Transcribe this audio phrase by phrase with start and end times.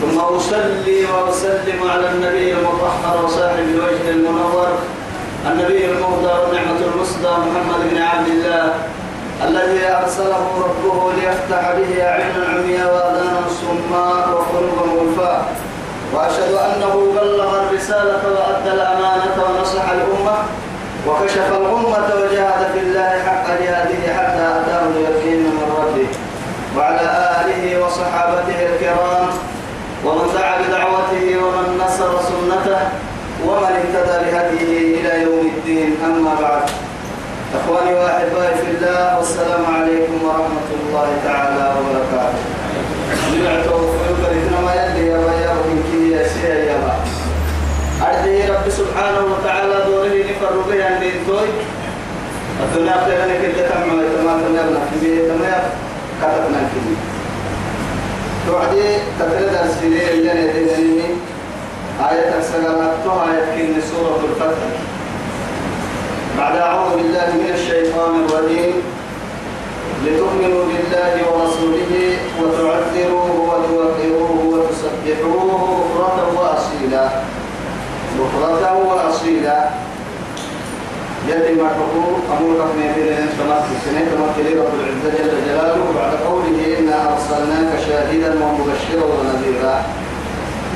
[0.00, 4.68] ثم أصلي وأسلم على النبي المطهر وصاحب الوجه المنور
[5.46, 8.74] النبي المهدى والنعمة المصدى محمد بن عبد الله
[9.48, 15.52] الذي أرسله ربه ليفتح به أعين العمياء وأذانا الصماء وقلوبا غلفاء
[16.14, 20.36] وأشهد أنه بلغ الرسالة وأدى الأمانة ونصح الأمة
[21.06, 26.06] وكشف الأمة وجاهد في الله حق جهاده حتى أتاه اليقين من ربه
[26.76, 27.00] وعلى
[27.44, 29.28] آله وصحابته الكرام.
[30.04, 32.78] ومن دعا بدعوته ومن نصر سنته
[33.46, 36.62] ومن اهتدى بهديه إلى يوم الدين أما بعد
[37.54, 42.42] إخواني وأحبائي في الله والسلام عليكم ورحمة الله تعالى وبركاته
[43.34, 44.22] نبعته وفيوك
[44.64, 45.18] ما يلي يا
[46.16, 46.22] يا
[48.68, 50.24] سبحانه وتعالى دوره
[53.42, 53.70] كده
[58.46, 58.82] توعدي
[59.18, 61.02] تتردى السنين اللي نديني
[62.10, 64.62] آية سقرتها آية كن سورة الفتح.
[66.38, 68.72] بعد أعوذ بالله من الشيطان الرجيم.
[70.04, 71.92] لتؤمنوا بالله ورسوله
[72.40, 77.08] وتعذروه وتوقروه وتسبحوه بكرة وأصيلا.
[78.18, 79.89] بكرة وأصيلا.
[81.30, 87.12] ما تقول أمور رحمة الله سمعت السنة تمثل رب العزة جل جلاله بعد قوله إنا
[87.12, 89.84] أرسلناك شاهدا ومبشرا ونذيرا.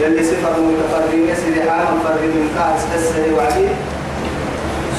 [0.00, 3.74] يلي صفة متفردين سيدي حالا فرد من كاس تسهل وعليه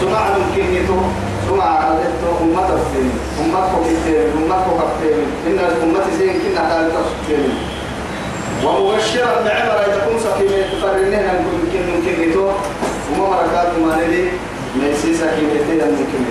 [0.01, 0.99] سمع ممكن يتو
[1.47, 3.11] سمع عدتو أمة الدين
[3.41, 5.17] أمة كتير أمة كتير
[5.47, 7.49] إن الأمة زين كنا حال تسكين
[8.65, 12.47] ومبشرا بعمر إذا كنت سكينة تفردين ممكن ممكن يتو
[13.11, 14.25] وما مركات ما ندي
[14.81, 16.23] ميسيسا كيميتي ممكن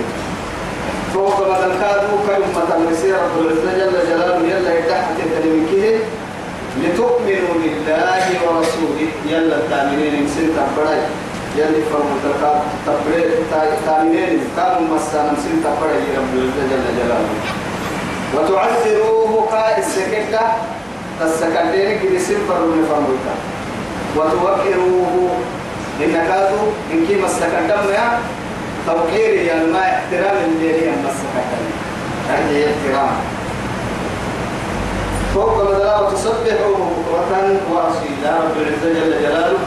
[1.13, 5.97] فوق ما تنكادوا كلمة المسير رب العزة جل جلاله يلا يتحت تلمكيه
[6.83, 9.09] لتؤمنوا بالله ورسوله.
[9.29, 11.01] يلا التامنين مسين تبري
[11.57, 13.23] يلي فرم تلقى تبري
[13.85, 17.29] تامنين كانوا مسانا مسين تبري رب العزة جل جلاله.
[18.33, 20.45] وتعذروه قائد سكتة.
[21.21, 23.35] السكتين كده سنفر من فرموتا
[24.15, 25.29] وتوكروه
[26.03, 28.19] إن كادوا إن كي مسكن دم يا
[28.87, 31.45] توقير يا ما احترام اللي هي مسكن
[32.29, 33.15] هذه احترام.
[35.33, 36.75] فوق مدلا وتسبحوا
[37.07, 39.59] بكرة وأصيلا رب العزة جل جلاله.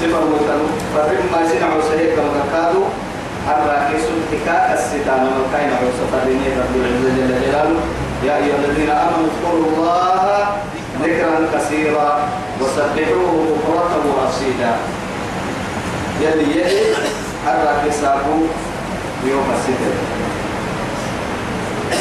[0.00, 2.86] سفر وتنو فرم ما سنعوا سهيك كما كادوا
[3.48, 7.80] الراكس التكاك الستان والكاين عوسى فرمي رب العزة جل جلاله.
[8.24, 10.46] يا أيها الذين آمنوا اذكروا الله
[11.02, 12.28] ذكرا كثيرا
[12.60, 14.72] وسبحوه بكرة وأصيلا.
[16.22, 16.96] يلي يلي
[17.46, 18.38] حرك ساقو
[19.30, 19.94] يوم الستر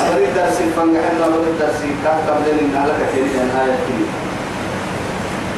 [0.01, 4.07] أبري الدرس الفنجح إنه أبري الدرس كان قبل إن على كثير من آية كثير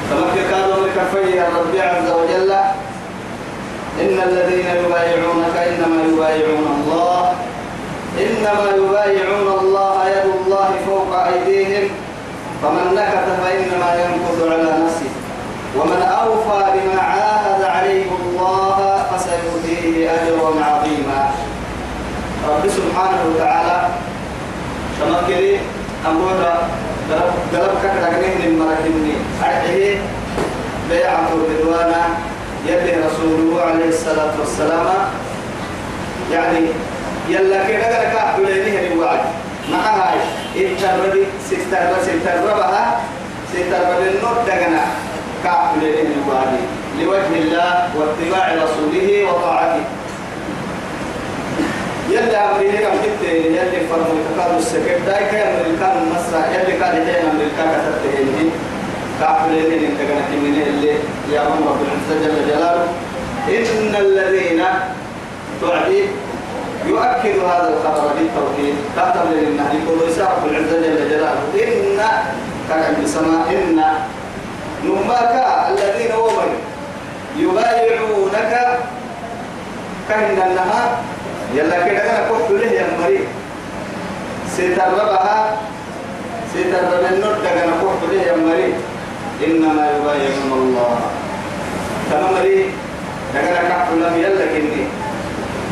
[0.10, 2.52] فمكة كانوا لكفي ربي عز وجل.
[4.02, 7.34] إن الذين يبايعونك إنما يبايعون الله.
[8.20, 11.90] إنما يبايعون الله يد الله فوق أيديهم.
[12.62, 15.12] فمن نكث فإنما ينكث على نفسه.
[15.78, 21.32] ومن أوفى بما عاهد عليه الله فسيؤتيه أجرا عظيما.
[22.50, 23.88] رب سبحانه وتعالى
[25.00, 25.60] تمكري
[26.10, 26.68] أمورا
[27.54, 29.16] قلب كتركنه من مركني.
[29.44, 29.98] أرحيه
[30.90, 32.04] بيعة الرضوانا
[32.68, 34.88] يلي رسوله عليه الصلاة والسلام.
[36.32, 36.66] يعني
[37.30, 39.20] يلا كده قال كعب لينه الوعد
[39.72, 40.20] مع هاي
[40.56, 43.02] اتربي ستربي ستربها
[43.54, 44.84] ستربي النور دقنا.
[45.44, 46.54] كعب لينه الوعد
[47.00, 49.84] لوجه الله واتباع رسوله وطاعته.
[52.10, 56.96] يلي أمريه كم كنت يلي فرموا كانوا السكر داي كان من كان مسا يلي كان
[57.08, 58.50] هنا من كان كتبتهن
[59.20, 60.94] كعبلين انت كانت من اللي
[61.32, 62.88] يا رب رب العزة جل جلاله.
[63.50, 64.64] إن الذين
[65.62, 66.04] تعدي
[66.88, 68.76] يؤكد هذا الخبر بالتوحيد.
[68.98, 71.44] كتب لنا يقول يسار رب العزة جل جلاله.
[71.56, 72.00] إن
[72.70, 73.48] كان السماء
[75.04, 75.36] إن نماك
[75.70, 76.50] الذين ومن
[77.38, 78.54] يبايعونك.
[80.10, 80.92] كهن النهار
[81.56, 83.28] يلا كده أنا كنت له يا مريم
[84.54, 85.58] ستربها.
[86.54, 88.74] سترب النور ده أنا كنت له يا مريم
[89.48, 91.00] إنما يبايعون الله.
[92.12, 92.72] تمام مريم
[93.34, 94.04] دغنا كحول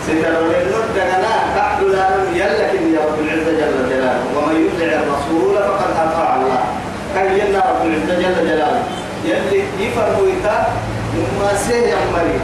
[0.07, 4.23] سترون النود أنا كحد لا يلا كن يا رب العزة جل جلاله.
[4.35, 6.63] ومن يطع الرسول فقد أطاع الله.
[7.15, 8.83] كان يلا رب العزة جل جلاله.
[9.25, 10.67] يلي يفرموا إتا
[11.15, 12.37] مما سيه يا مري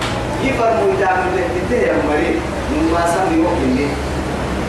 [0.43, 1.31] يفرموا إتا من
[1.71, 2.31] له يا مري
[2.73, 3.87] مما سام يوكني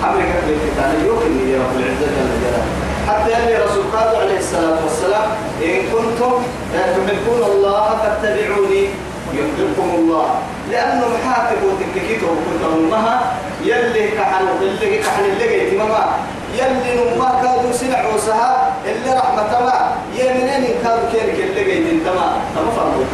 [0.05, 2.64] أمريكا بيتنا يوكني يا رب العزة جل جلاله.
[3.08, 5.28] حتى يلي رسول قال عليه الصلاة والسلام
[5.62, 6.32] إن كنتم
[6.72, 8.84] تحبون الله فاتبعوني
[9.34, 10.26] يحببكم الله.
[10.70, 13.32] لأنه محاكم وتككيته وكنت أمها
[13.64, 16.06] يلي كحل اللي كحل اللي ماما
[16.58, 19.78] يلي نما كادوا سمعوا سها اللي رحمة ما.
[20.14, 23.05] يمنين كادوا كيرك اللي جيت انتما تما فرقوا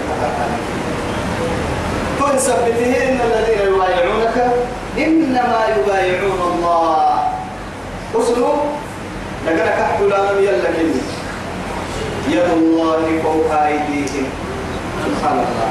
[2.21, 4.37] كن سبته إن الذين يبايعونك
[4.99, 7.23] إنما يبايعون الله.
[8.15, 8.59] أسلوب
[9.47, 10.71] لقد كحل لهم يلا
[12.29, 14.27] يد الله فوق أيديهم.
[15.05, 15.71] سبحان الله.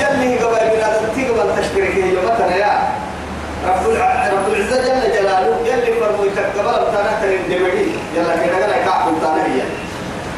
[0.00, 2.72] يلي قبل بنا تقبل تشكرك يا مثلا يا
[3.68, 3.84] رب
[4.32, 9.44] رب العزة جل جلاله يلي فرموا تقبل بتانا ترين دمري يلا كنا كنا كعب بتانا
[9.46, 9.60] هي.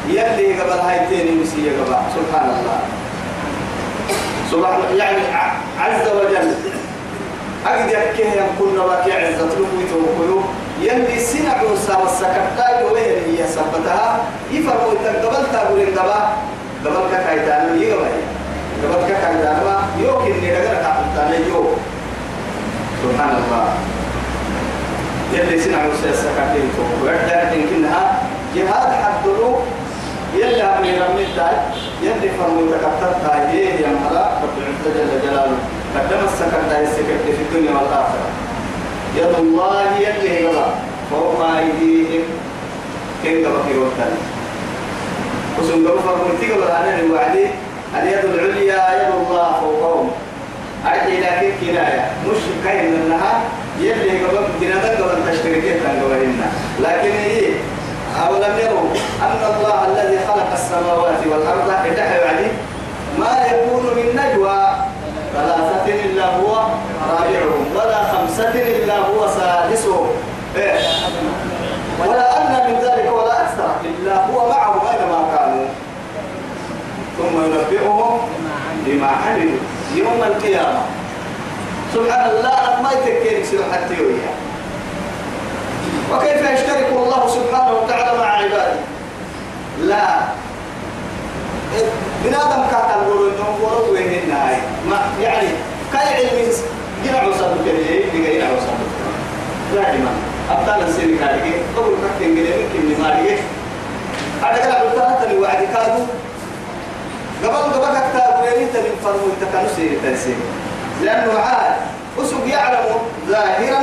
[0.07, 1.95] يلي قبل هاي تاني مسيا قبل.
[2.15, 2.79] سبحان الله.
[4.51, 5.21] سبحان يعني
[5.79, 6.53] عز وجل.
[7.67, 10.41] أجد يكيه يكون نباك عزة لكويت وكيو
[10.81, 14.19] يلي سنعوا سوا السكرتاي وين هي سبتها.
[14.51, 16.13] يفرموا تقبل تقول قبل
[16.85, 18.15] قبل كايتان يقبل.
[18.83, 21.63] قبل كايتان ما يوكل نيرجع كايتان يو.
[23.03, 23.65] سبحان الله.
[25.33, 26.63] يلي سنعوا سوا السكرتاي
[27.05, 28.03] وعدا يمكنها
[28.55, 29.55] جهاد حدلو
[30.35, 31.57] يلي أمي رمي الداي
[32.01, 33.11] يلي فرموا تكتر
[33.51, 35.57] هي يا ملا رب العزة جل جلاله.
[35.95, 38.27] قدم السكرتاي السكرتاي في الدنيا والآخرة.
[39.15, 40.71] يد الله يلي قبل
[41.11, 42.25] فوق أيديهم
[43.25, 44.19] قبل في وقتنا؟
[45.59, 47.45] وسن قبل فرمتي قبل أنا الوعدي
[47.97, 50.11] اليد العليا يد الله فوقهم.
[50.87, 53.41] أرجع لكن كناية؟ مش كاين منها
[53.79, 56.47] يلي قبل جنادا قبل تشتركين قبلنا
[56.79, 57.41] لكن هي
[58.27, 58.89] أولم يروا
[59.21, 62.47] أن الله الذي خلق السماوات والأرض إدحى يعني
[63.19, 64.67] ما يكون من نجوى.
[65.33, 66.55] ثلاثة إلا هو
[67.11, 70.07] رابعهم ولا خمسة إلا هو سادسهم.
[70.55, 70.79] إيه؟
[72.01, 75.65] ولا أدنى من ذلك ولا أكثر إلا هو معهم أينما كانوا.
[77.17, 78.19] ثم ينبئهم
[78.85, 79.59] بما عملوا.
[79.95, 80.81] يوم القيامة.
[81.93, 84.31] سبحان الله ما يتكينك سير حتى يويا
[86.11, 88.79] وكيف يشترك الله سبحانه وتعالى مع عباده؟
[89.81, 90.05] لا.
[92.23, 95.47] بنادم كاتل ورو إنهم ورو وين النهاية ما يعني
[95.93, 96.51] كاي علم
[97.05, 97.77] جنا عصاب كده
[98.11, 98.77] دي جنا عصاب
[99.73, 100.09] دائما
[100.51, 103.37] أبطال السير كارجي قبل كتير جنا يمكن ما رجع
[104.43, 106.03] هذا كلا بطلت اللي وعد كادو
[107.43, 110.35] قبل قبل كتاب وين تبي فرمو تكانو سير تنسير
[111.03, 111.75] لأنه عاد
[112.19, 112.85] أسوق يعلم
[113.29, 113.79] ظاهرا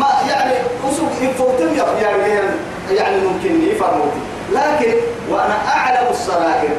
[0.00, 0.52] ما يعني
[0.90, 2.40] أسوق يفوتم يعني
[2.90, 4.20] يعني ممكن يفرموتي
[4.52, 4.94] لكن
[5.30, 6.70] وأنا أعلم السرائر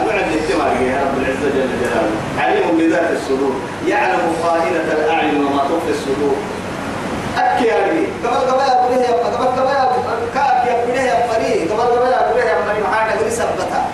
[0.00, 2.10] أنا عندي اهتمام يا رب العزة جل جلاله.
[2.38, 3.52] عليم بذات الصدور.
[3.86, 6.36] يعلم خائنة الأعين وما تخفي الصدور.
[7.38, 9.88] أكي يا ربي قبل قبل يا بنيه يا قبل قبل يا
[10.34, 13.86] كاك يا بنيه يا قبل قبل يا بنيه يا فري معاك غير سبتها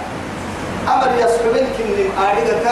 [0.94, 2.66] أمر يسحبن كني آريدك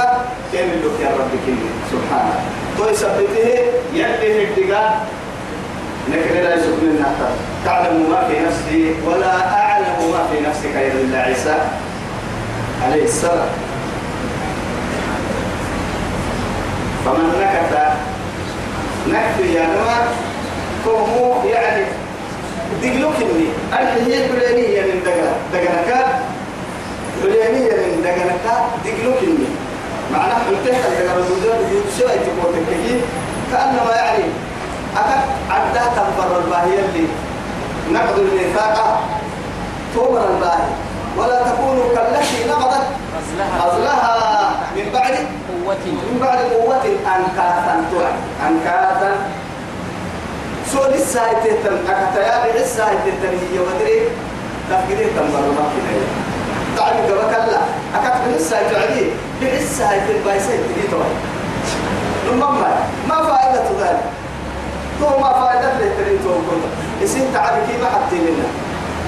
[0.52, 2.40] كم لك يا رب كني سبحانه.
[2.78, 3.48] تو يثبته
[3.94, 5.06] يلي الدقاء
[6.12, 7.12] لكن لا يسوق منها
[7.64, 11.56] تعلم ما في نفسي ولا أعلم ما في نفسك الله عيسى
[12.84, 13.48] عليه السلام.
[17.04, 17.72] فمن نكت
[19.08, 19.98] نكت يا نما
[20.84, 21.84] كومو يعني
[22.82, 26.20] دقلوكني ألحية بلانية من دقنا دقنكا
[27.22, 29.46] بلانية من دقنكا دقلوكني
[30.12, 33.00] معناه حلتها دقنا الوزارة يوسوى تقول تككي
[33.52, 34.24] كأنما يعني
[34.96, 37.06] أكد عدا تنبر الباهية اللي
[37.92, 39.02] نقض الميثاق
[39.94, 40.68] تؤمر الباهي.
[41.18, 42.86] ولا تكونوا كالتي نقضت
[43.60, 45.14] غزلها من بعد
[45.48, 45.76] قوة.
[45.86, 48.12] من بعد قوة أنكاثا تعد
[48.48, 49.16] أنكاثا.
[50.72, 54.00] سود السايتة أكتيا بالسايتة هي ودري
[54.70, 56.06] تفكيري تنبر ما كده
[56.86, 57.60] تعالي قبل كلا.
[57.94, 59.06] أكتب بالسايتة عدي
[59.40, 61.10] بالسايتة بايسايتة دي توي
[62.32, 62.62] المهم
[63.08, 64.00] ما فائدة ذلك
[65.00, 66.64] تو ما فائدة للترين تو كنت.
[67.04, 68.48] اسين تعالي كي ما حتى لنا.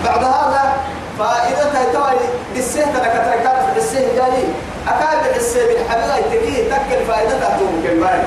[0.04, 0.72] بعد هذا
[1.18, 2.18] فائدة توي
[2.54, 4.44] بالسه ترى كتركات بالسه جاي
[4.88, 8.20] أكاد بالسه بالحبيبة تجي تكل فائدة تو باي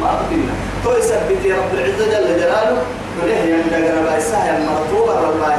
[0.00, 0.52] ما بدينا
[0.84, 2.82] تو يثبت رب العزة جل جلاله.
[3.20, 5.56] كله يندقنا بايسها المرطوبة والله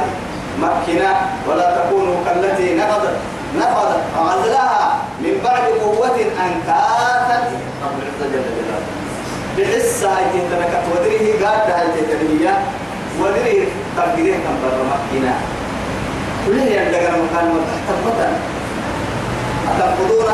[0.58, 1.10] مكنا
[1.48, 3.16] ولا تكونوا كالتي نقضت.
[3.58, 7.38] نقضت غزلها من بعد قوة أنكاثا
[7.84, 8.86] رب العزة جل جلاله
[9.58, 12.58] بحس هاي تنتنكت ودريه قاد هاي تنتنية
[13.20, 15.34] ودريه تقديره كم برا مكينا
[16.46, 18.32] كله يندقر مكان وتحت المتن.
[19.70, 20.28] أتنقضون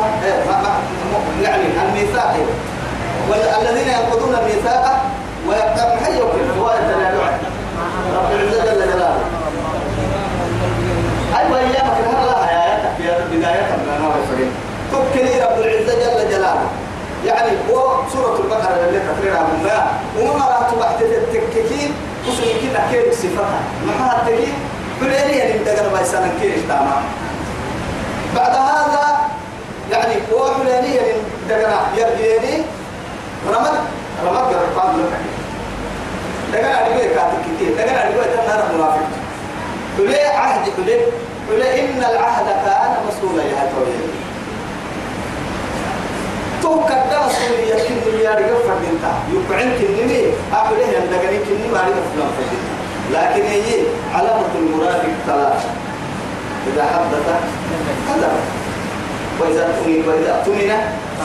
[1.43, 2.35] يعني الميثاق.
[3.29, 5.01] والذين ينقضون الميثاق
[5.47, 6.39] ويقطعون حي وكل
[6.99, 7.11] لا
[8.15, 9.19] رب العزة جل جلاله.
[11.37, 11.83] أيوة يا
[13.47, 14.51] من أنا وفرين
[14.91, 16.69] تبكلي رب العزة جل جلاله.
[17.25, 19.91] يعني هو سورة البقرة اللي تقريرها من ما
[20.21, 21.93] وما رأت بعد التككين
[22.27, 24.53] وسوي كده كيف صفتها معها التكين
[25.01, 27.03] بليني اللي مدقر ما يسألن كيف تمام
[28.35, 29.17] بعد هذا
[29.91, 31.13] يعني هو بليني اللي
[31.45, 32.63] مدقر يرجيني
[33.47, 33.75] رمض
[34.25, 35.19] رمض قرقان لك
[36.53, 39.07] دقر على كاتك كتير دقر على تنهر منافق
[39.97, 40.99] حلي عهد حلي
[41.49, 44.09] حلي إن العهد كان مسؤولا يا تويل
[46.61, 49.13] تو كدا مسؤولية كن دنيا رجع فردينتا.
[49.33, 50.21] يقعن كنني
[50.53, 52.73] أقوله هم دقني كنني ما رجع فلان فردينتا.
[53.13, 55.69] لكن هي علامة المنافق ثلاثة
[56.67, 57.27] إذا حدث
[58.07, 58.35] كذب.
[59.39, 60.71] وإذا تؤمن وإذا اؤتمن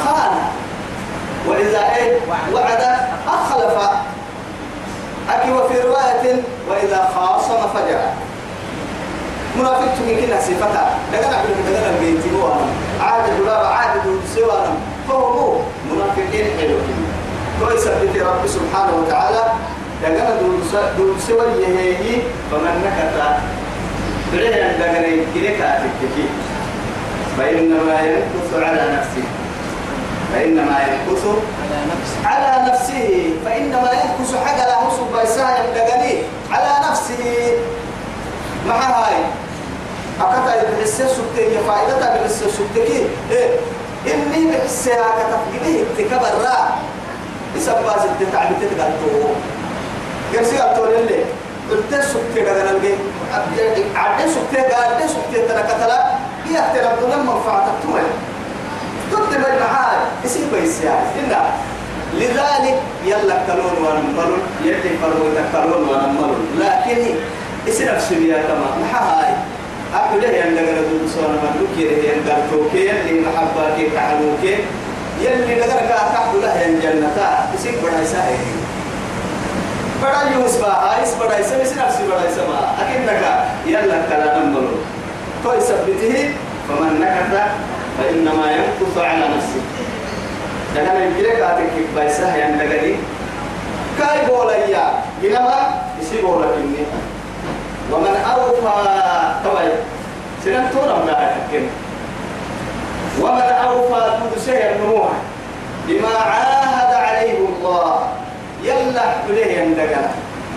[0.04, 0.35] خان.
[1.49, 2.19] وإذا إيه
[2.54, 2.83] وعد
[3.28, 3.76] أخلف.
[5.31, 8.00] أكي وفي رواية وإذا خاصم فجر
[9.56, 12.52] منافق تمين كنا صفتها لكن أقول لك دقنا البيت هو
[13.00, 14.02] عاد الغلاب عاد
[14.34, 14.61] سوى
[15.08, 15.56] فهو
[15.92, 17.06] منافقين حلوين
[17.61, 19.44] كويس بيت رب سبحانه وتعالى.
[20.02, 20.40] دقنا
[20.99, 23.37] دول سوى يهيه فمن نكت
[24.32, 26.26] بريه دقنا يكينك أتككي
[27.38, 29.26] فإنما ينكث على نفسه.
[30.32, 31.25] فإنما ينكث
[32.25, 33.30] على نفسه.
[33.44, 37.52] فإنما ينكث لا حسب بيساء يبدغني على نفسه.
[38.68, 39.16] مع هاي؟
[40.21, 43.49] أكتا بحس سبتي فائدة بحس سبتي إيه
[44.06, 46.56] إني بحس أكتا فقده اتكبر را
[47.56, 49.28] يسبب ست تعبت تقلتو.
[50.33, 51.25] يرسي قلتو للي.
[51.71, 52.94] قلت سبتي قدنا الجي
[53.97, 55.99] عدي سبتي قادي سبتي تركتلا
[56.44, 58.11] هي احترام دون منفعتك تمام
[59.12, 61.40] ضد بالمعاد يصير بيس يعني إلا.
[62.14, 67.14] لذلك يلا كلون ونملون يلي فرموا كلون ونملون لكن
[67.66, 69.24] يصير أفسديا كما محاي.
[69.95, 74.45] أقول له أن نقدر نقول سوانا ملوك يلي ينقل توكي يلي محبك كحلوك
[75.21, 77.19] يلي نقدر كأحد له ين جنة
[77.55, 78.39] يصير بڑا يساعد
[80.03, 83.09] بڑا يوس با آيس بڑا يسا يصير أفسد بڑا يسا ما أكيد
[83.67, 84.85] يلا كلام ملون
[85.45, 86.31] تو يثبته
[86.69, 87.35] فمن نكث
[87.99, 89.63] فإنما ينكث على نفسه
[90.77, 92.97] لكن يجري كاتك بايسه يندغني
[93.99, 94.85] كاي بوليا
[95.23, 96.84] بينما يسي بولا كني
[97.93, 98.83] ومن أوفى
[99.45, 99.73] توي
[100.45, 101.67] سنن تورم لا يحكم
[103.21, 105.09] ومن أوفى تدسه النموح
[105.88, 108.09] بما عاهد عليه الله
[108.64, 110.11] يلا حليه يندغنا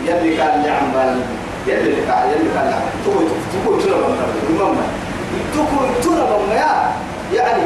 [0.05, 1.22] يلي كان يعمل
[1.67, 2.74] يلي كان يلي كان
[3.05, 3.25] تقول
[3.63, 4.05] تقول تقول
[5.53, 6.91] تقول تقول تقول يا
[7.34, 7.63] يعني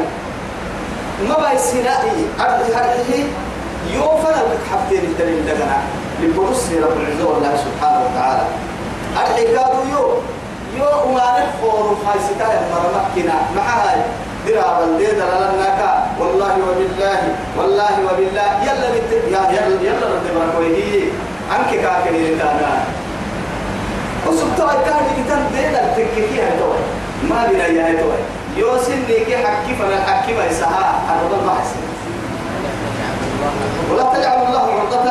[1.28, 3.24] ما بايسينائي أرض هذه
[3.94, 5.78] يوفنا لك حفتين الدليل دقنا
[6.22, 8.42] لبرس رب العزة والله سبحانه وتعالى.
[9.20, 10.04] الحكاد يو
[10.78, 13.36] يو ما نفور خايستا يا مرمكنا.
[13.56, 14.00] مع هاي
[14.46, 15.80] درا بلدي دلالناك
[16.20, 17.20] والله وبالله
[17.58, 18.48] والله وبالله.
[18.66, 21.12] يلا بت يا يلا يلا رد بركويه
[21.54, 22.72] أنك كاكني لتانا.
[24.26, 26.80] وسبتوا كان كتاب دينا تككي هاي توي
[27.28, 28.20] ما بنا يا توي
[28.56, 31.82] يوسن ليك حكي فلا حكي ما يسها الرب ما حسن.
[33.90, 35.06] ولا تجعل الله عرضة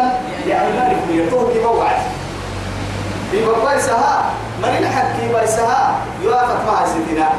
[0.48, 2.21] لأيمانكم يتوه كبوعد في
[3.34, 4.26] بقى يسها
[4.60, 7.30] من الحكي ما يسها يوافق ما حسدنا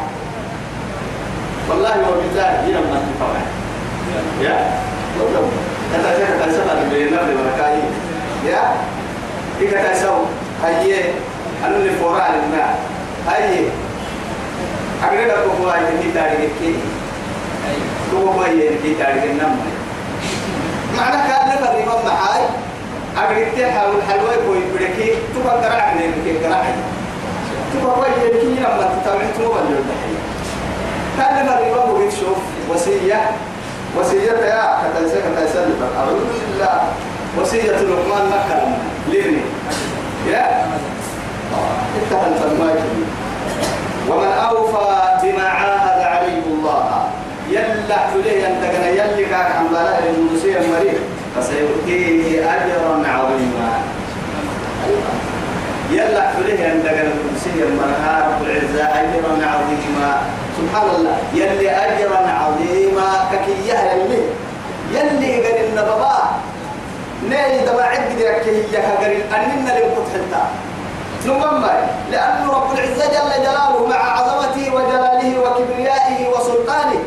[1.71, 3.43] والله وبالله هي ما تطلع
[4.41, 4.71] يا.
[5.19, 5.27] لو
[5.95, 7.79] أنت تحت تسمع بين النبي بركاي
[8.47, 8.75] يا.
[9.61, 10.27] إذا تسوي
[10.65, 11.05] هي
[11.65, 12.79] أنا اللي فورا الماء
[13.29, 13.65] هي
[15.05, 16.75] أقول لك هو أي كي تاريخ كي.
[18.15, 19.57] هو هو أي كي تاريخ النم
[20.97, 22.43] معنى كان نفر يوم معاي.
[23.17, 26.63] أقول لك حاول حلوة كوي بدكي تبغى قرع من كي قرع
[27.75, 29.83] تبغى هو أي كي لما تتابع تمو بنجر
[31.19, 32.39] كان يوم هو يشوف
[32.71, 33.31] وصية.
[33.99, 35.59] وصية يا كتنسى كتنسى
[35.99, 36.81] أعوذ بالله.
[37.41, 38.69] وصية لقمان مكة
[39.09, 39.41] لابني
[40.31, 40.67] يا.
[41.97, 42.85] اتهمت المايك.
[44.09, 47.09] ومن أوفى بما عاهد عليه الله.
[47.51, 51.01] يلا حليه ينتقنا يلي كاك عن بلاء المنسية المريض
[51.37, 53.71] فسيؤتيه أجرا عظيما.
[55.91, 60.21] يلا حليه ينتقنا المنسية المريض رب العزة أجرا عظيما.
[60.59, 64.23] سبحان الله يلي أجرا عظيما ككيه يلي
[64.93, 66.17] يلي قال النبابا
[67.29, 70.43] ني دما عد درك هي كغري أننا لم كتحلتا
[71.27, 71.65] نمم
[72.11, 77.01] لأن رب العزة جل جلاله مع عظمته وجلاله وكبريائه وسلطانه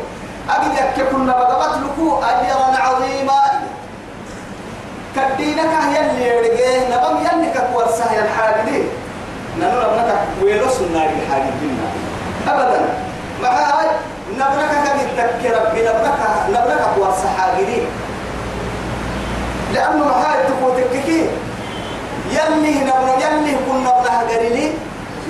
[0.50, 3.40] أبدك كنا بقبت لكو أجرا عظيما.
[5.16, 8.88] كدينك يلي يرجيه نبم يلي كقوار سهل الحاجدين
[9.60, 11.78] نحن نبنك ويلوس النار الحاجدين
[12.48, 12.80] أبدا.
[13.42, 13.86] ما هاي
[14.34, 16.18] نبنك كذي ربي نبنك
[16.48, 17.86] نبنك قوار سحاجدين
[19.74, 21.28] لأنه ما هاي تقوتك كي
[22.30, 24.72] يلي نبنا يلي كنا نبنها قريلي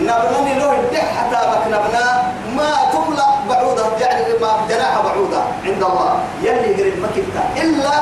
[0.01, 1.39] نبنني له الدح حتى
[1.71, 6.19] نبنا ما تملأ بعوضة يعني ما جناح بعوضة عند الله.
[6.43, 7.93] يلي قريب مكتا إلا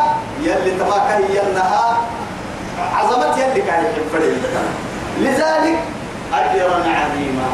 [0.45, 1.99] يلي تماكا ينها
[2.95, 4.23] عظمت يلي كان يحب
[5.21, 5.79] لذلك
[6.33, 7.49] أجرا عظيما.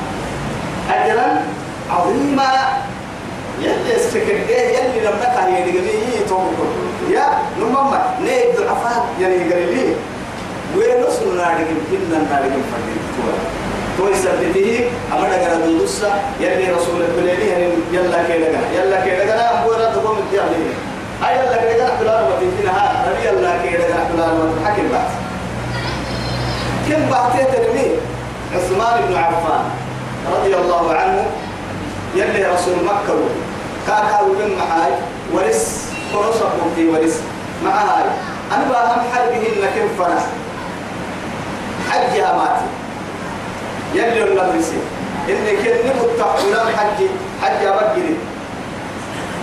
[0.90, 1.42] أجرا
[1.90, 2.50] عظيما.
[3.60, 5.90] يلي استكر يلي لم نكن يدقني
[7.10, 7.26] يا
[7.60, 9.94] نمما نيد ضعفاء يعني قال
[10.76, 14.14] وين نصر نادقين إلا نادقين فردين توي.
[14.14, 17.32] سبته أمر دعنا دوسا يلي رسول الله
[17.92, 20.18] يلا كذا يلا كذا أبو رد قوم
[21.20, 25.10] الجاهلين أي يلا كذا فلان ما تنتهى ربي يلا كذا فلان ما حكي بعد
[26.88, 27.86] كم بعتيه ترمي؟
[28.54, 29.64] عثمان بن عفان
[30.32, 31.26] رضي الله عنه
[32.14, 33.18] يلي رسول مكة
[33.86, 34.92] كاكا وبن محاي
[35.32, 37.20] ورس فرصكم في ورس
[37.64, 38.04] معاي.
[38.52, 40.22] أنا بهم حربهن كم فرس
[41.90, 42.66] حج يا ماتي.
[43.94, 44.78] يلي النبرسي
[45.28, 46.98] إني كن متقبلا حج
[47.42, 48.16] حج أبجري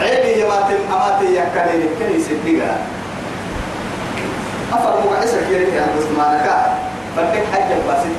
[0.02, 2.78] عيبي يا ماتم أماتي يكالي كني سبيغا
[4.74, 6.50] أفر مقعسك يريك يا عثمانك
[7.16, 8.18] فلك حج أباسك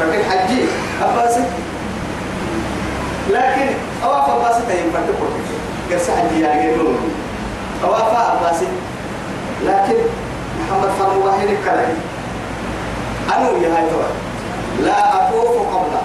[0.00, 0.60] فلك حجي
[1.02, 1.48] أباسك
[3.30, 3.68] لكن
[4.04, 5.18] أواف أباسك ينفتح
[5.90, 6.98] قرص حجي يعني يقولون
[7.84, 8.68] أواف أباسك
[9.66, 9.96] لكن
[10.60, 11.86] محمد فرمو واحد كلاي
[13.36, 14.02] أنا ويا هاي توا
[14.84, 16.02] لا أطوف قبله.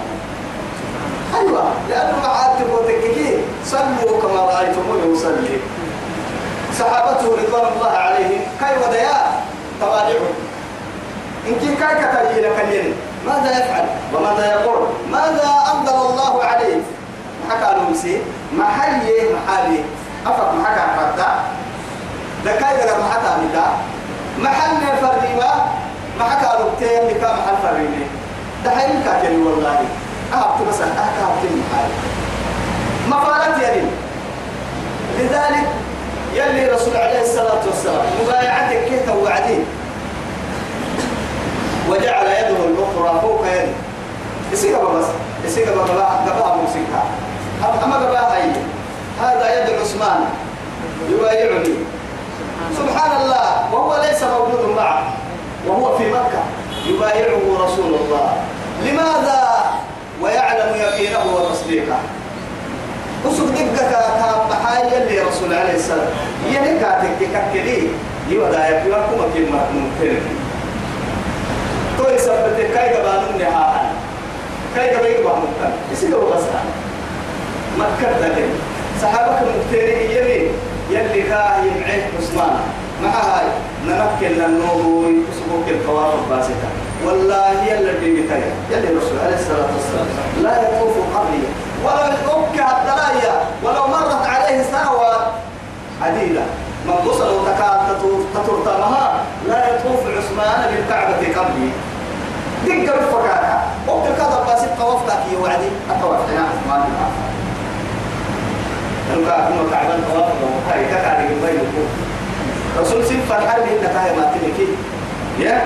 [1.40, 3.33] أيوة لأنه معاتب وتككي
[3.66, 5.56] صلوا كما رأيتموني أصلي
[6.78, 9.16] صحابته رضوان الله عليهم كي وديا
[9.80, 10.32] تواضعوا
[11.48, 12.94] إن كي كاي كتجينا كلين
[13.26, 16.80] ماذا يفعل؟ وماذا يقول؟ ماذا أنزل الله عليه؟
[17.50, 18.22] حكى له مسي
[18.52, 19.84] محلي محلي.
[20.26, 21.30] أفق محكى فتا
[22.44, 23.66] دكاي دكا محكى مكا
[24.38, 25.52] محل فريما
[26.20, 28.06] محكى له تيم مكا محل فريمي
[28.64, 29.84] دحين كاكل والله.
[30.32, 31.44] أهبت بس أهبت
[33.10, 33.82] محل مفارات يعني
[35.18, 35.66] لذلك
[36.34, 39.64] يلي رسول عليه الصلاة والسلام مبايعتك كيف توعدين
[41.88, 43.72] وجعل يده الأخرى فوق يده
[44.52, 45.04] يسيق بس
[45.44, 47.02] يسيق بقباء قباء موسيقى
[47.84, 48.50] أما قباء هاي
[49.20, 50.24] هذا يد عثمان.
[51.10, 51.74] يبايعني.
[52.78, 55.02] سبحان الله وهو ليس موجود معه
[55.66, 56.42] وهو في مكة.
[56.86, 58.32] يبايعه رسول الله.
[58.82, 59.64] لماذا؟
[60.22, 61.96] ويعلم يقينه وتصديقه.
[63.26, 66.06] وسوق دقة كان بحاجة اللي رسول عليه السلام.
[66.52, 67.88] يعني كاتك ككلي
[68.30, 70.18] يودا يكلكم كم ممكن
[71.98, 73.92] تو يثبت كاي قبانون نهاها
[74.76, 75.72] كاي قبي قبان ممكن.
[75.92, 76.42] يسيقوا بس
[77.78, 78.46] مكة لكن
[79.02, 80.48] صحابك مكتيري يلي
[80.90, 82.56] يلي كاه يمعيه عثمان.
[83.02, 83.46] مع هاي
[83.86, 86.68] نمكن للنور يسبوك القوارب باسطة
[87.06, 90.06] والله يلا بتاعي يلي الرسول عليه الصلاة والسلام
[90.42, 91.42] لا يطوف قبلي
[91.84, 92.60] ولو أبكى
[98.34, 101.68] تترتمها لا يطوف عثمان بالكعبة قبلي.
[102.66, 105.70] دق الفكاكة وقت كذا بس طوفتك يا وعدي.
[105.90, 107.34] أطوفت يا عثمان بن عفان
[109.14, 111.86] أنك أكون كعبا طواف وهاي كعبة بينكم
[112.80, 114.68] رسول سيف الحرب إنك هاي ما تمكي
[115.38, 115.62] يا؟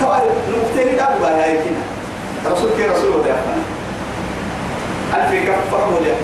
[0.00, 0.20] طبعا
[0.50, 3.34] نقطتين دابوا هاي كنا رسول كي رسول وده
[5.14, 6.14] ألف كفر ولا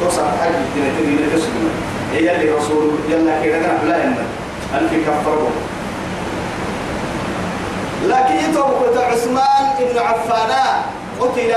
[0.00, 1.52] توصل حج تنتهي من الاسم
[2.16, 4.24] هي اللي رسول يلا كده كان لا يمر
[4.74, 5.48] ألف كفر.
[8.06, 10.52] لكن يتوب عثمان بن عفان
[11.20, 11.54] قتل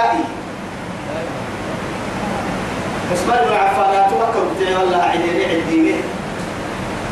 [3.11, 5.95] عثمان بن عفان توكل بتاع الله عديني عديني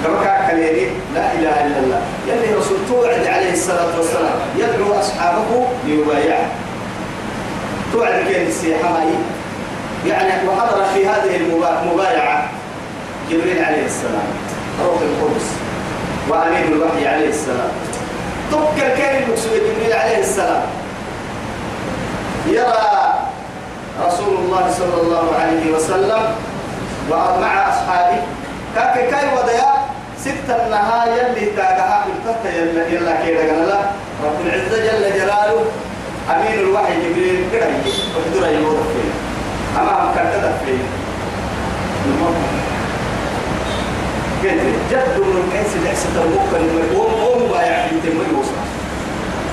[0.03, 0.57] كما كان
[1.15, 2.01] لا إله إلا الله.
[2.27, 4.39] يلي رسول توعد عليه الصلاة والسلام.
[4.57, 6.45] يدعو أصحابه ليبايعه.
[7.93, 9.03] توعد كين السيحه
[10.07, 12.49] يعني وحضر في هذه المبايعة
[13.31, 14.27] جبريل عليه السلام
[14.83, 15.47] روح القدس
[16.29, 17.71] وأمين الوحي عليه السلام.
[18.51, 20.63] تبكر كان المقصود جبريل عليه السلام.
[22.47, 23.13] يرى
[24.07, 26.23] رسول الله صلى الله عليه وسلم
[27.11, 28.21] ومع أصحابه.
[28.75, 29.73] كاك كاي وديا
[30.19, 33.85] ستة النهاية اللي تاجها بالفتة يلا يلا كده قال
[34.23, 35.65] رب العزة جل جلاله
[36.35, 39.11] أمين الوحي جبريل كده وحضر يوضع فيه.
[39.81, 40.83] أما مكتدة فيه.
[44.43, 48.57] قلت جد من الكيس العسة المكة المرقوم أم بايع في تم الوصف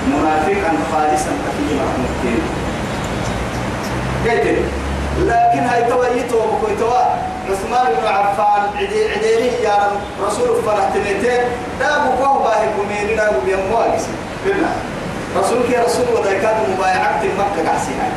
[0.08, 2.40] منافقا خالصا كفيه محمودين
[4.24, 4.58] قلت
[5.20, 6.98] لكن هاي تويتو وكويتوا
[7.50, 9.78] عثمان بن عفان عدي عديني يا
[10.26, 11.40] رسول فرح تنتين
[11.80, 14.06] دابو كوه باهي كمين دابو بيمواجس
[14.46, 14.68] قلنا
[15.38, 18.08] رسول كي رسول وذاكاد مبايعات مكة قاسيها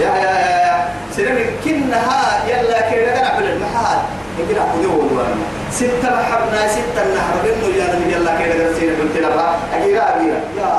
[0.00, 0.88] يا يا يا يا.
[1.16, 3.98] سنين كنها يلا كده نعمل المحال.
[4.38, 4.82] يقول أقول
[5.16, 5.26] له
[5.70, 7.34] ستة محبنا ستة نحر.
[7.44, 9.28] بينه يا نبي يلا كده قرسينا قلت له
[9.76, 10.70] أجيرا أجيرا يا.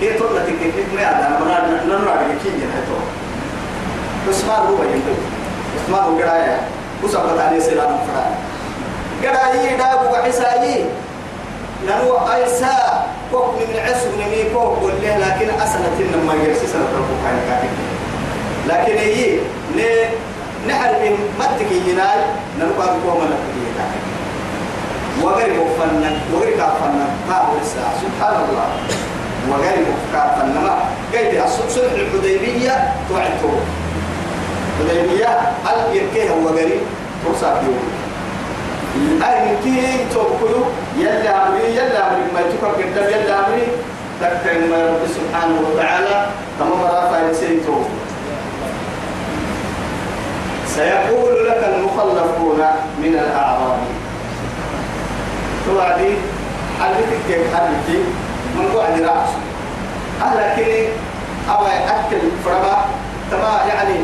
[0.00, 2.98] كي تقول لك كيف ما أنا مرة نرى كي جنته
[4.28, 5.18] عثمان هو يقول.
[5.76, 6.58] عثمان هو قرايا
[7.04, 8.24] وسبت عليه سلام فرا
[9.22, 10.84] قرايا دابو وحسايي
[11.86, 17.24] نانو أيسا كوك من عسو نمي كوك قول له لكن أسنة لما يرسي سنة ربك.
[18.68, 19.38] لكن هي
[20.66, 22.20] ن نحرم متك ينال
[23.04, 24.02] كوما نتكي كاتب
[25.22, 27.08] وغير مفنن وغير كافنن.
[27.30, 28.68] هو الساعة سبحان الله.
[29.50, 30.74] وغير كافنن ما
[31.12, 33.52] قيد الصلح الحديبية توعدته.
[34.78, 36.80] حديبية هل يركيه هو غريب
[37.24, 37.78] توصل يوم
[39.22, 40.64] أهل كي توكلوا.
[40.98, 42.26] يلا أمري يلا أمري.
[42.34, 43.66] ما يتوقع قدام يلا أمري.
[44.20, 46.26] تكتن ما رب سبحانه وتعالى.
[46.58, 47.76] تمام رافع سيتو
[50.76, 52.60] سيقول لك المخلفون
[53.02, 53.78] من الأعراب.
[55.66, 56.14] توعدي؟
[56.80, 57.98] حلتك كيف حلتي
[58.56, 59.30] من قوة رأس
[60.22, 60.88] أهلا كني
[61.50, 62.84] أو أكل فرما
[63.30, 63.94] تما يعني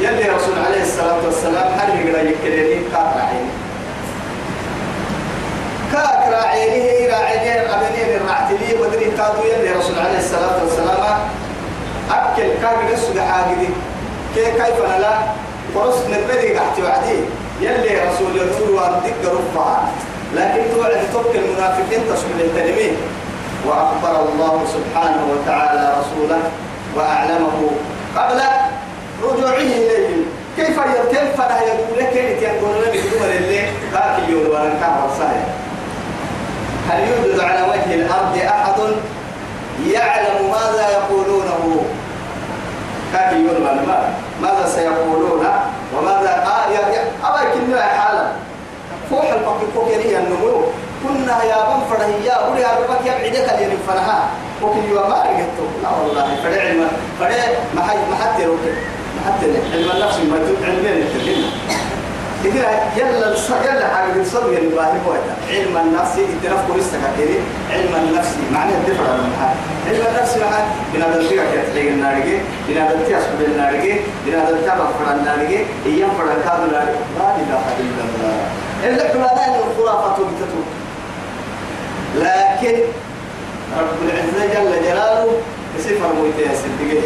[0.00, 3.50] يلي رسول عليه الصلاة والسلام هل يقرأ يكريني كاتر عيني
[5.92, 11.18] كاك راعينه راعينه أبنين الرعتلي ودري كادو يلي رسول عليه الصلاة والسلام
[12.10, 13.68] أكل كاك نسو حاجدي
[14.34, 15.18] كي كيف لا؟
[15.74, 17.18] فرص نبدي قحت وعدي
[17.60, 19.88] يلي رسول يقول وأردك رفعا
[20.34, 22.96] لكن توعد تبكي المنافقين تصبح التلمين
[23.66, 26.40] وأخبر الله سبحانه وتعالى رسوله
[26.96, 27.70] وأعلمه
[28.16, 28.40] قبل
[29.22, 30.24] رجوعه إليهم
[30.56, 34.70] كيف يرتل فلا يقول لك كيف يقول لك يقول اللي باقي يقول
[35.18, 35.46] صحيح
[36.90, 38.80] هل يوجد على وجه الأرض أحد
[39.86, 41.84] يعلم ماذا يقولونه
[43.14, 45.46] يقول ما ماذا سيقولون؟
[45.96, 48.24] وماذا آه يا يا أبا كنا حالا.
[49.10, 50.62] فوح الفقر فوق يلي النمو.
[51.02, 54.20] كنا يا بن فرهيا ولي أربك يبعدك اليمين فرها
[54.62, 56.88] وكل يوم ما رجعته لا والله فرع علم
[57.20, 57.36] فرع
[57.74, 58.60] ما حد ما حد يروح
[59.26, 61.50] حتى علم النفس ما علمين التكلم
[62.44, 68.28] إذا يلا يلا حاجة الصبر اللي باهي بويتا علم النفس إتناف كويسة كتير علم النفس
[68.52, 69.56] معناه الدفع المحل
[69.88, 73.94] علم النفس معناه بنا دلتيا كتلي النارجي بنا دلتيا سبب النارجي
[74.26, 78.34] بنا دلتيا بفر النارجي إيام فر الكاد النارجي لا إله إلا الله.
[78.84, 80.66] إلا كنا نحن الخرافة بتتوب
[82.16, 82.78] لكن
[83.78, 85.32] رب العزة جل جلاله
[85.78, 87.00] يصفر مويتين سبقية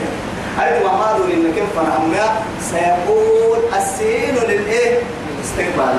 [0.59, 4.99] هذه ما دون إن كيف فنهمنا سيقول السين للإيه؟
[5.47, 5.97] استقبال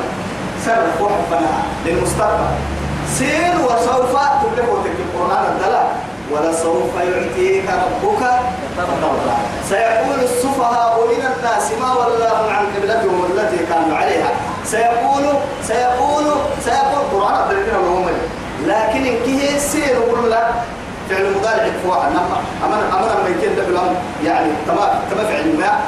[0.65, 2.49] سر فوح فنها للمستقبل.
[3.17, 5.87] سين وسوف تبلغ وتكتب القرآن الدلاء
[6.31, 8.23] ولسوف يعطيك ربك
[9.69, 14.29] سيقول السفهاء من الناس ما ولاهم عن قبلتهم التي كانوا عليها.
[14.65, 15.25] سيقول
[15.67, 16.25] سيقول
[16.65, 16.97] سيقول.
[17.07, 18.13] القرآن الدلاء
[18.65, 20.49] لكن إن كيه سين ولا
[21.09, 23.63] فعل مضارع فوق نما أمر أمر ما يكون ده
[24.25, 25.79] يعني تمام تمام فعل ما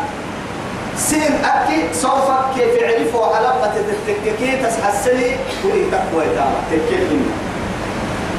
[0.99, 3.71] سين أكي سوف كيف فعل فوق لما
[4.07, 5.31] تتككي تسحسني
[5.63, 7.19] كل تقوى تاما تككي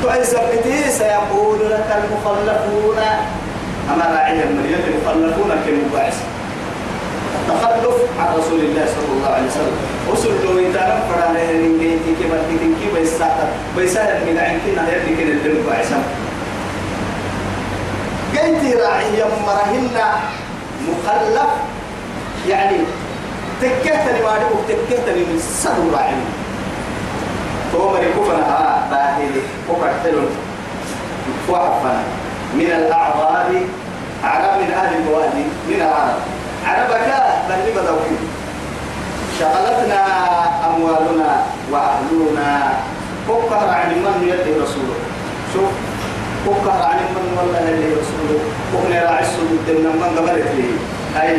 [0.04, 2.98] تعز بتي سيقول لك المخلفون.
[3.90, 6.18] أما راعي المريض المخلفون كالمباعث
[7.40, 9.76] التخلف عن رسول الله صلى الله عليه وسلم.
[10.12, 16.02] وصل له يتعلم فرانا ينجيتي كما تتنكي بيساتا بيساتا من عينكنا يدي كنا اللي مباعثا
[18.32, 19.96] قلت راعي مرهن
[20.88, 21.50] مخلف
[22.50, 22.76] يعني
[23.62, 26.14] تكتني ما دعوك تكتني من صدر راعي.
[27.74, 30.16] هو من كفنا ها باهلي وقتل
[31.48, 32.02] وحفنا
[32.54, 33.50] من الأعراب
[34.24, 36.20] أعراب من أهل الوادي من العرب.
[36.66, 37.08] عربك
[37.48, 38.16] بل بدوكي
[39.38, 40.02] شغلتنا
[40.66, 41.30] أموالنا
[41.72, 42.72] وأهلنا.
[43.28, 44.98] فكر عن من يدي رسوله.
[45.54, 45.70] شوف
[46.46, 48.40] فكر عن من والله اللي رسوله.
[48.74, 50.70] وكنا راعي السجود من قبلت لي؟
[51.22, 51.36] أي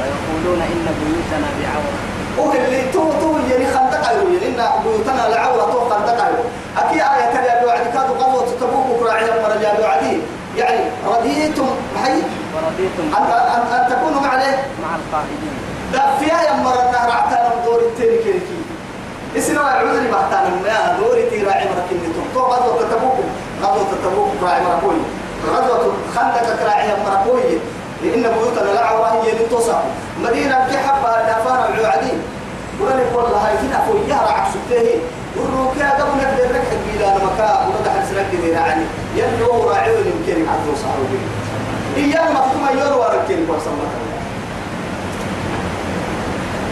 [0.00, 6.24] ويقولون إن بيوتنا بعورة وهل تو تو يعني خندق أيوه يعني بيوتنا لعورة تو خندق
[6.24, 6.44] أيوه
[6.78, 10.18] أكيد آية كذا يا وعدي كادوا قوة تبوك راعي مرة يا وعدي
[10.56, 11.68] يعني رضيتم
[12.54, 14.50] ورضيتم أن أن أن تكونوا معنا
[14.82, 15.56] مع القائدين.
[15.92, 18.58] لا فيها يا مرة النهر عتانا دور التاني كيركي
[19.36, 23.16] إسنا عذري بحتانا ما دوري تي راعي مرة كني تو غزوة تبوك
[23.62, 24.94] غزوة تبوك راعي مرة كوي.
[25.52, 27.58] غزوة خندق راعي مرة كوي.
[28.02, 29.78] لأن بيوتنا لعورة هي اللي توصف
[30.22, 32.22] مدينة كحبة دافانا العوعدين
[32.80, 34.98] ولا نقول لها هاي كنا فويها راعي سبتيه
[35.36, 38.84] ورو كا قبل نقدر نكحب إلى مكان ونقدر حسنك كذي يعني.
[39.16, 41.06] يلو راعي يمكن يحدث صاروا
[41.96, 43.70] إياه مكتوم يورو وركين قرصا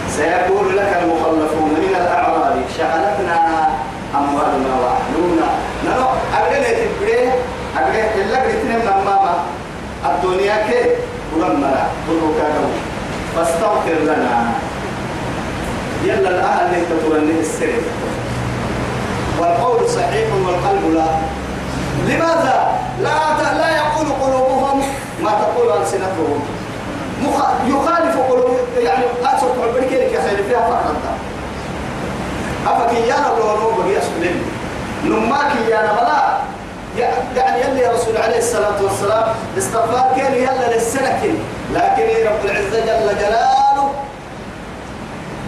[0.09, 3.69] سيقول لك المخلفون من الأعراب شغلتنا
[4.15, 5.49] أموالنا وأهلنا.
[5.85, 6.03] نحن
[6.37, 7.31] أبدا تبري
[7.77, 9.35] أبدا إلا قلتنا من ماما
[10.05, 10.95] الدنيا كي
[11.35, 11.87] ولما
[12.39, 12.69] كانوا
[13.35, 14.51] فاستغفر لنا.
[16.03, 17.81] يلا الأهل اللي تتولى السر.
[19.39, 21.05] والقول صحيح والقلب لا.
[22.07, 24.83] لماذا؟ لا لا يقول قلوبهم
[25.23, 26.39] ما تقول ألسنتهم.
[27.23, 27.43] مخ...
[27.67, 30.95] يخالف قلوب يعني أسوأ عبرك يا خير فيها فقط
[32.67, 34.41] أفك يا رب ونوب بقي أسلم.
[35.05, 36.30] نماك يا نبلا
[37.37, 39.23] يعني يلي يا رسول عليه الصلاة والسلام
[39.57, 41.23] استغفار كان يلا للسنة
[41.73, 43.91] لكن رب العزة جل جلاله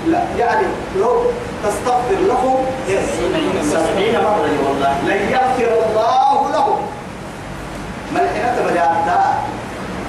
[0.07, 0.67] لا يعني
[0.99, 1.21] لو
[1.63, 2.65] تستغفر لهم
[3.71, 6.79] سبعين مرة والله لن يغفر الله لهم
[8.13, 8.93] ما الحين تبدأ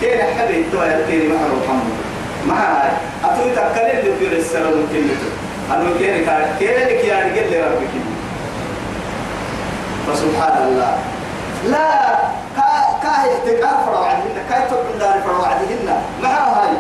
[0.01, 1.93] كين حبي تو يا كين ما هو محمد
[2.47, 2.91] ما هاي
[3.25, 5.09] أتوي تكلم اللي في السر ممكن
[5.71, 6.27] أنا كين
[6.59, 7.95] كين لك يا رجال لي ربك
[10.07, 10.99] فسبحان الله
[11.71, 12.17] لا
[12.57, 12.69] كا
[13.03, 16.77] كا يتكار فروعدهن كا يتوقع دار فروعدهن ما هاي؟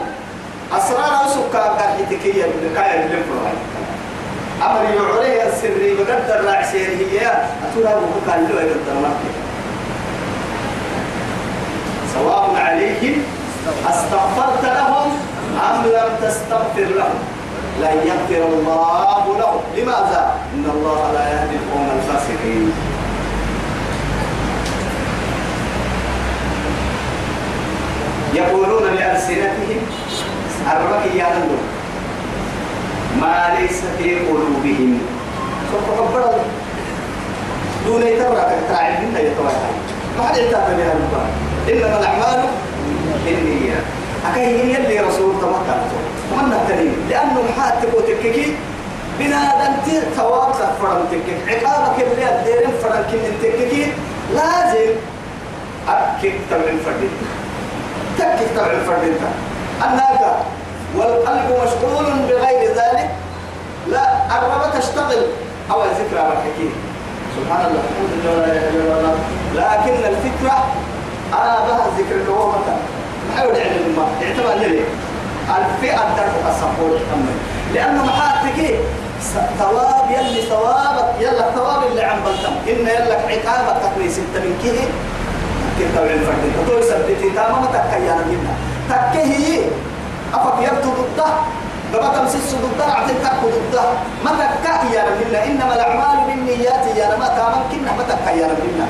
[0.72, 3.84] أسرار أسوك كا يتكيا كا يدلم فروعدهن
[4.62, 7.26] أمر يعريه السري بقدر راعي سيره هي
[7.64, 7.94] أتوها
[8.26, 9.34] بقى اللي يقدر مكة
[12.14, 13.22] سواء عليهم
[13.88, 15.12] أستغفرت لهم
[15.70, 17.18] أم لم تستغفر لهم.
[17.80, 19.60] لن يغفر الله لهم.
[19.76, 22.72] لماذا؟ إن الله لا يهدي القوم الفاسقين.
[28.34, 29.80] يقولون بألسنتهم
[30.72, 31.26] الربك يا
[33.20, 34.98] ما ليس في قلوبهم.
[35.72, 36.38] فقبل
[37.86, 39.70] دون يتبرك تعلمنا يتوقع
[40.18, 41.32] ما حد يتابع بها المبارك
[41.68, 42.44] إنما الأعمال
[43.24, 43.84] بالنيات
[44.30, 45.80] أكاي يلي رسول تمكن.
[46.32, 48.56] ومن التنين لأنه محاتك وتككي
[49.18, 53.92] بنا دنتي ثواب فرن تكك عقابك اللي الديرين فرن كن تككي.
[54.34, 54.90] لازم
[55.88, 57.10] أكك تبع الفردين
[58.18, 59.14] تكك تبع الفردين
[59.84, 60.36] الناقة
[60.96, 63.10] والقلب مشغول بغير ذلك.
[63.88, 65.26] لا الرب تشتغل.
[65.70, 66.72] أو ذكرى بالحكيم
[67.36, 67.82] سبحان الله.
[69.54, 70.64] لكن الفكرة
[71.32, 72.76] أنا بها ذكر ما
[73.36, 74.80] حيود علم ما اعتبر لي
[75.58, 76.98] الفئة الدرس الصفور
[77.74, 78.78] لأنه محاتك
[79.58, 81.20] ثواب يلي ثوابك.
[81.20, 84.58] يلا الثواب اللي عم بلتم إن يلا عقابك تقري ستة من
[85.78, 88.54] كيف تقول الفرد تقول سبتي تمام تكيانا منا
[88.90, 89.60] تكيه
[90.34, 91.26] افك يبتو ضده
[91.94, 93.82] لما تمسس ضده عتين تكو ضده
[94.24, 94.30] ما
[94.64, 98.86] تكيانا منا انما الاعمال بالنيات يا ما تامن كنا ما تكيانا منا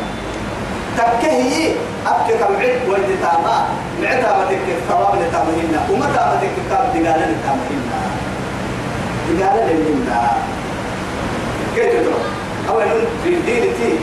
[0.99, 1.73] تكهي
[2.07, 3.57] أبكي كمعد ويد تاما
[4.03, 7.83] معتا ما تكك ثواب لتامهن ومتى ما تكك كاب دقالا لتامهن
[9.38, 10.33] دقالا لمنا
[11.75, 12.18] كيف تدرو
[12.68, 12.87] أولا
[13.25, 13.99] في الدين تي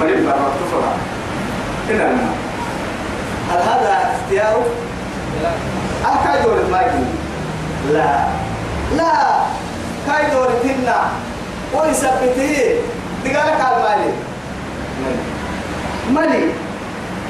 [0.00, 0.92] مريم برا تفرع
[1.88, 2.08] هنا
[3.50, 4.64] هل هذا اختياره؟
[5.42, 5.50] لا
[6.04, 7.04] أكاي دور الماجن
[7.92, 8.18] لا.
[8.96, 9.12] لا.
[10.06, 11.00] كاي دور تنا
[11.74, 12.78] ويثبته
[13.24, 14.12] دقالك على المالي
[16.12, 16.52] مالي.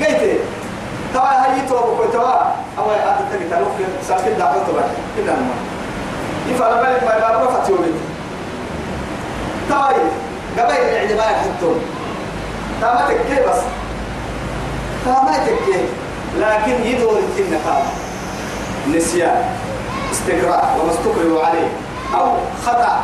[0.00, 0.40] قلت
[1.14, 2.42] توا هاي تو ابو توا.
[2.78, 3.68] أو هذا تبي تروح
[4.08, 4.82] ساكن دعوه تبع
[5.16, 5.54] كده ما.
[6.50, 7.90] يفعل بالك ما بابا فتيوبي
[9.68, 9.88] توا.
[10.58, 11.66] قبل الاعتبار حتى
[12.80, 13.60] تما تكي بس؟
[15.06, 15.80] تما تكي
[16.38, 17.82] لكن يدور التنة قال
[18.96, 19.44] نسيان
[20.12, 21.68] استقراء وما استقروا عليه
[22.14, 22.26] أو
[22.66, 23.00] خطأ.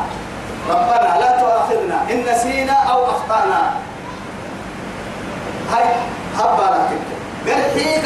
[0.71, 3.71] ربنا لا تؤاخذنا إن نسينا أو أخطأنا.
[5.73, 5.85] هاي
[6.39, 6.91] هبا لك
[7.47, 8.05] قال حيك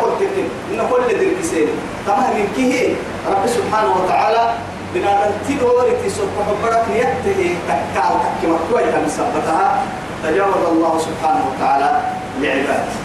[0.00, 1.68] كل كتير إن كل ذي كسين
[2.06, 2.96] تمام من كه
[3.30, 4.54] رب سبحانه وتعالى
[4.94, 9.82] بنا تدور تسوق حبرك نيته تكال كما كوي كان سبتها.
[10.22, 12.00] تجاوز الله سبحانه وتعالى
[12.40, 13.03] لعباده.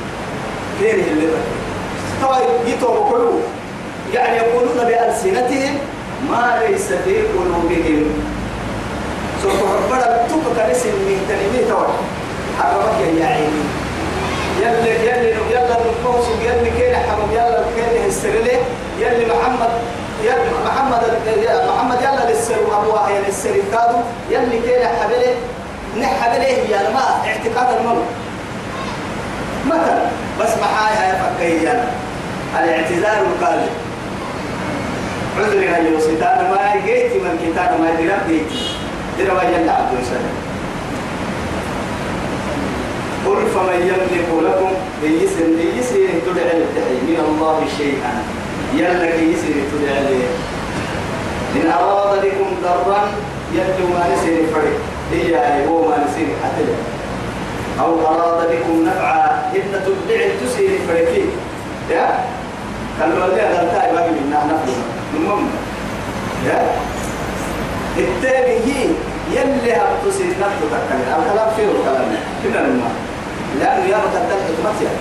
[0.81, 1.27] غيره اللي
[2.21, 3.39] طيب يتوب كله
[4.13, 5.77] يعني يقولون بألسنتهم
[6.29, 8.05] ما ليس في قلوبهم.
[9.43, 11.87] سوف ربنا توك كنس من تنمي توي
[12.59, 13.63] حرمك يا عيني.
[14.61, 18.57] يلي يلي يلا نقوس يلي كين حمد يلا كين السرلي
[18.99, 19.69] يلي محمد
[20.23, 21.01] يلي محمد
[21.67, 23.97] محمد يلا للسر أبوها يلي السر كادو
[24.29, 25.33] يلي كين حبله
[26.01, 28.03] نحبله يا ما اعتقاد المرء
[29.67, 30.05] مثلا
[30.41, 31.85] بس معايا يا فكيا
[32.63, 33.69] الاعتذار القلب
[35.39, 38.61] عذر يا يوسيتان ما جيتي من كتاب ما درب جيتي.
[39.19, 40.35] درب يلا عبد السلام
[43.25, 44.71] قل فمن يملك لكم
[45.03, 45.47] يسر
[45.79, 48.13] يسر تدعي التحي من الله شيئا.
[48.73, 50.21] يلا يسر تدعي
[51.55, 53.01] إن أراد بكم ضرا
[53.53, 54.77] يبدو ما نسير فرق
[55.11, 56.63] هي هو ما نسير حتى
[57.79, 61.29] أو أراد بكم نفعا إن تدعي تسير فرقين
[61.91, 62.07] يا؟
[63.01, 64.83] قالوا لي هذا التاي باقي منا نفعنا
[65.15, 65.49] المهم
[66.47, 66.61] يا؟
[67.97, 68.93] التابعين
[69.31, 72.07] يلي هبتسي نفسه تكلم الكلام فيه الكلام
[72.43, 72.89] كنا نما
[73.59, 74.91] لأنه يا متدل حكمتها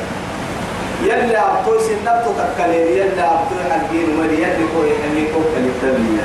[1.02, 6.20] يلي هبتسي نفسه تكلم يلي هبتسي حقين ولي يلي كوي يلي كوي كالتابعين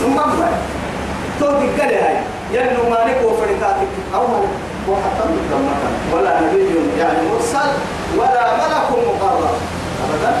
[0.00, 0.48] ثم ما؟
[1.40, 2.16] تودي قال هاي.
[2.52, 4.40] يلي ما نكو فرقاتك أو ما
[4.88, 7.70] وحتى مكان ولا نبي يعني مرسل
[8.16, 9.54] ولا ملك مقرب
[10.04, 10.32] أبدا؟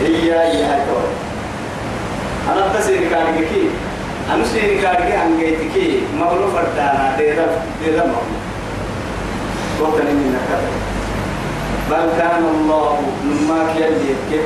[0.00, 0.82] هي هي هاي
[2.52, 3.70] أنا تسير كارك كي
[4.34, 7.46] أنا سير كارك عن جيتك مغلو فردانا ديرا
[7.84, 8.38] ديرا مغلو
[9.80, 10.70] وقتني من كذا
[11.90, 14.40] بل كان الله مما كيدي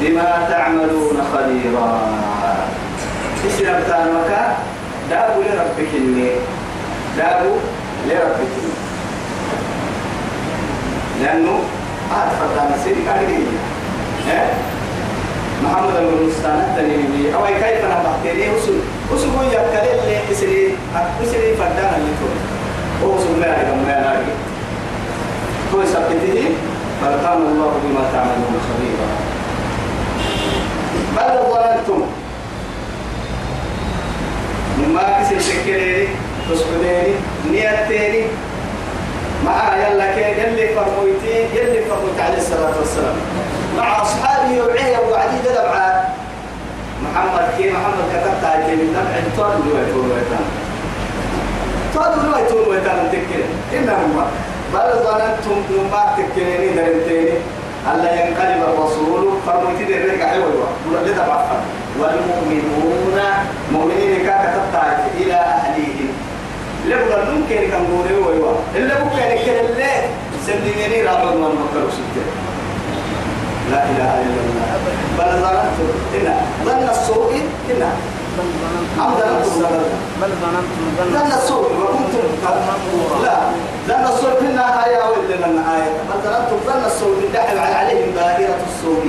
[0.00, 2.18] بما تعملون خبيرا.
[3.46, 4.56] اسلام تانوكا
[5.10, 6.30] دابو لربك إني
[7.18, 7.54] دابو
[8.06, 8.74] لربك إني
[11.22, 11.58] لأنه
[12.10, 13.28] هذا فردانا سير كارك
[14.30, 14.52] إيه
[15.64, 18.78] محمد بن مستانة تنيني أو كيف أنا بحكي وسل
[19.12, 20.76] وسل هو يكلم لي إسري
[21.22, 22.38] إسري فردان اللي تقول
[23.02, 24.36] هو وسل ما يعلم ما يعلم
[25.74, 25.82] هو
[27.02, 29.08] كان الله بما تعملون خبيرا
[31.16, 32.02] بل ظننتم
[35.68, 36.06] مما
[36.48, 37.14] كسر سكريني تسكنيني
[37.50, 38.26] نيتيني.
[39.44, 43.16] مع يلا كي يلي فرمويتي يلي فرمويت عليه الصلاة والسلام.
[43.76, 46.14] مع أصحابه وعيه وعديد دمعة
[47.04, 50.44] محمد كي محمد كتبت على من دمع طول ويتون ويتان
[51.94, 54.24] طول ويتون ويتان تكين إنهم
[54.74, 57.38] بل ظننتم ما تكيني درمتيني
[57.94, 59.28] ألا ينقلب الرسول.
[59.46, 60.68] فرميتي الرجع حلوة.
[61.06, 61.44] لدمع
[62.00, 63.18] والمؤمنون
[63.72, 64.74] مؤمنين كتبت
[65.20, 66.10] إلى أهليهم.
[66.86, 68.52] لبغى ممكن كان قولي ويوا.
[68.76, 69.92] إلا ممكن كان اللي
[70.46, 72.24] سلميني رابط من مكر وستة
[73.70, 74.68] لا إله إلا الله.
[75.18, 75.78] بل ظننت
[76.16, 76.28] إن
[76.64, 77.32] ظن السوء
[77.70, 77.82] إن
[78.98, 79.60] أم ظننتم
[80.20, 80.82] بل ظننتم
[81.12, 82.24] ظن السوء وكنتم
[83.24, 83.36] لا.
[83.88, 85.90] ظن السوء إنها آية وإلا من آية.
[86.08, 87.08] بل ظننتم ظن السوء.
[87.08, 89.02] من دحل عليهم دائرة السوء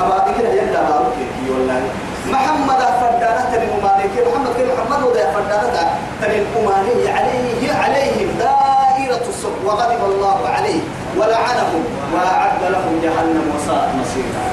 [0.00, 1.18] أبا كده يبدأ بارك
[1.50, 1.82] والله.
[2.30, 5.76] محمد فردانة الممالك محمد كل محمد وده فردانة
[6.22, 10.80] الممالك عليه عليهم دائرة السوء وغضب الله عليه.
[11.18, 11.84] ولعنهم
[12.14, 14.44] وأعد لهم جهنم وساءت مصيرا.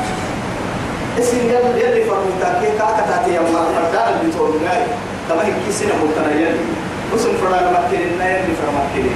[1.19, 4.85] اسم يلي يلي فرموتا كي كاكا تاتي يما فردان اللي تقول لي.
[5.29, 6.65] طبعا كي سنة ملتنا يلي.
[7.15, 9.15] اسم فردان مكين يلي فرمكين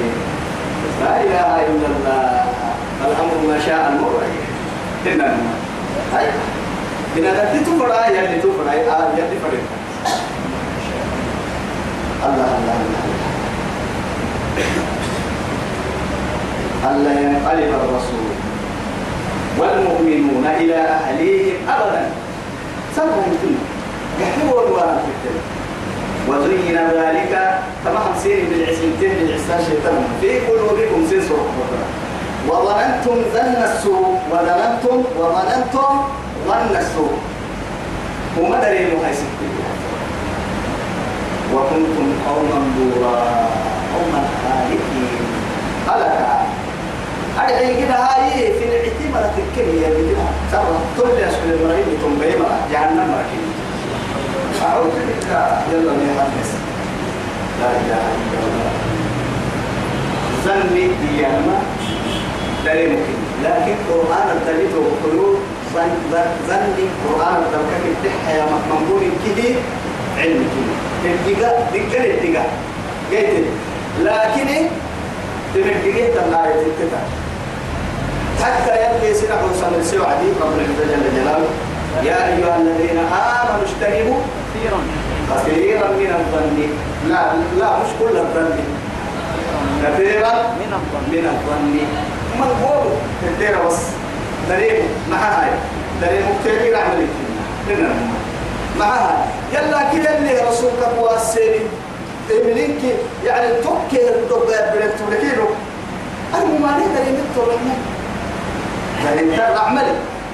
[1.01, 2.45] لا إله إلا الله.
[3.07, 4.23] الأمر ما شاء المرء.
[5.07, 5.37] إنما
[6.13, 6.27] هاي.
[7.15, 9.11] بنا تدي تفرع يلي تفرع آه
[9.43, 9.63] فرق
[12.25, 13.11] الله الله الله.
[16.91, 18.31] ألا ينقلب الرسول
[19.59, 22.03] والمؤمنون إلى أهليهم أبدا.
[22.95, 23.61] سبهم كنا
[24.21, 25.29] يحبوا الورا في
[26.31, 30.03] وزين ذلك تمام سير بالعسلتين بالعسان شيطان.
[30.21, 31.41] في قلوبكم سنسر
[32.49, 35.91] وظننتم ظن السوء وظننتم وظننتم
[36.47, 37.17] ظن السوء.
[38.39, 39.13] وما دليل هاي
[41.53, 43.15] وكنتم قوما بورا
[43.93, 45.25] قوما خالقين.
[45.87, 46.17] هلك
[47.39, 50.25] أدعي كده هاي في الاعتماد الكلية كده.
[50.51, 53.45] ترى كل أسفل المريض تنبيه جهنم مركب
[54.65, 55.27] أعوذ بك.
[55.71, 56.49] يلا يا حدث
[57.61, 58.71] لا إله إلا الله.
[60.45, 61.57] ظن دياما
[62.65, 62.97] دليل
[63.43, 65.39] لكن قرآن الدليل وقلوب
[65.73, 65.91] ظن
[66.47, 67.43] ظن قرآن
[68.03, 69.55] كده يا مقبول كده
[70.17, 70.45] علم
[71.03, 72.49] كده الدقاء دقاء الدقاء
[73.11, 73.45] قلت
[73.99, 74.67] لكن
[75.53, 77.05] تمدقيت الآية الكتاب
[78.43, 81.49] حتى يبقي سنة وصل سوى عديد رب العزة جل جلاله.
[82.03, 84.19] يا أيها الذين آمنوا اجتنبوا
[84.53, 84.79] كثيرا
[85.45, 86.59] كثيرا من الظن.
[87.09, 87.23] لا
[87.59, 88.59] لا مش كل الظن.
[89.83, 91.79] كثيرا من الظن.
[92.41, 92.89] من الظن
[93.21, 93.79] من هو كثيرا بس.
[94.49, 95.49] دريم مع هاي
[96.01, 97.07] دريم كثير عمل
[97.69, 97.89] هنا
[98.79, 99.17] مع هاي
[99.53, 101.63] يلا كده اللي رسولك واسيني
[102.45, 102.81] منك
[103.25, 105.47] يعني توكي الدب بلك تبلكينه
[106.35, 107.73] الممالي دريم التوكي
[109.05, 109.87] دريم تعمل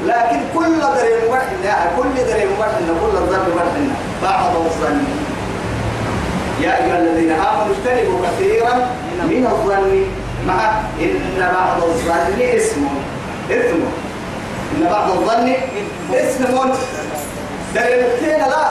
[0.06, 3.94] لكن كل دريم مرحنا كل دريم مرحنا كل الظن مرحنا
[4.24, 5.04] بعض الظن.
[6.62, 8.74] يا أيها الذين آمنوا اجتنبوا كثيرا
[9.24, 10.06] من الظن.
[10.48, 10.72] مع
[11.02, 12.88] إن بعض الظن اسم.
[13.52, 13.82] إثم
[14.76, 15.54] إن بعض الظن
[16.14, 16.74] اسم.
[17.76, 18.66] دريمتين لا.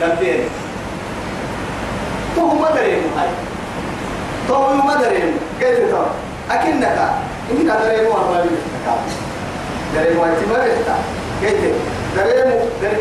[0.00, 0.40] دبين
[2.36, 3.28] تو ما دريم هاي.
[4.48, 5.38] تو ما دريم.
[5.60, 6.02] كيف تو
[6.50, 6.98] أكنك.
[7.50, 8.46] إن دريم والله
[9.94, 10.68] دريم واعتبار
[11.42, 11.60] كيف
[12.16, 12.60] دريم.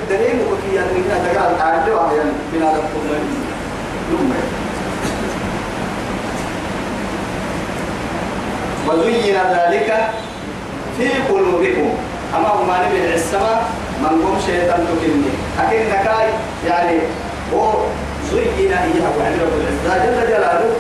[0.10, 3.26] دريم وكي يعني من تقال تعالوا يعني من هذا القرآن
[8.88, 10.10] وزين ذلك
[10.98, 11.90] في قلوبكم.
[12.36, 13.66] أما ما نبي السماء
[14.02, 16.28] من قوم شيطان تكني أكن نكاي
[16.68, 17.00] يعني
[17.54, 17.74] هو
[18.32, 19.56] زين إياه وعند رب
[19.86, 20.72] العزة جل جلاله.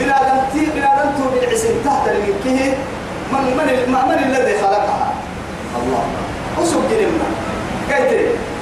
[0.00, 2.74] بنادم تي بنادم تو بالعسل تحت المكيه
[3.32, 5.14] من من من الذي خلقها؟
[5.76, 6.04] الله.
[6.58, 7.28] وسب جنبنا
[7.90, 8.12] قلت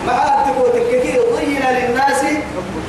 [0.07, 2.23] مع تقول كثير زين للناس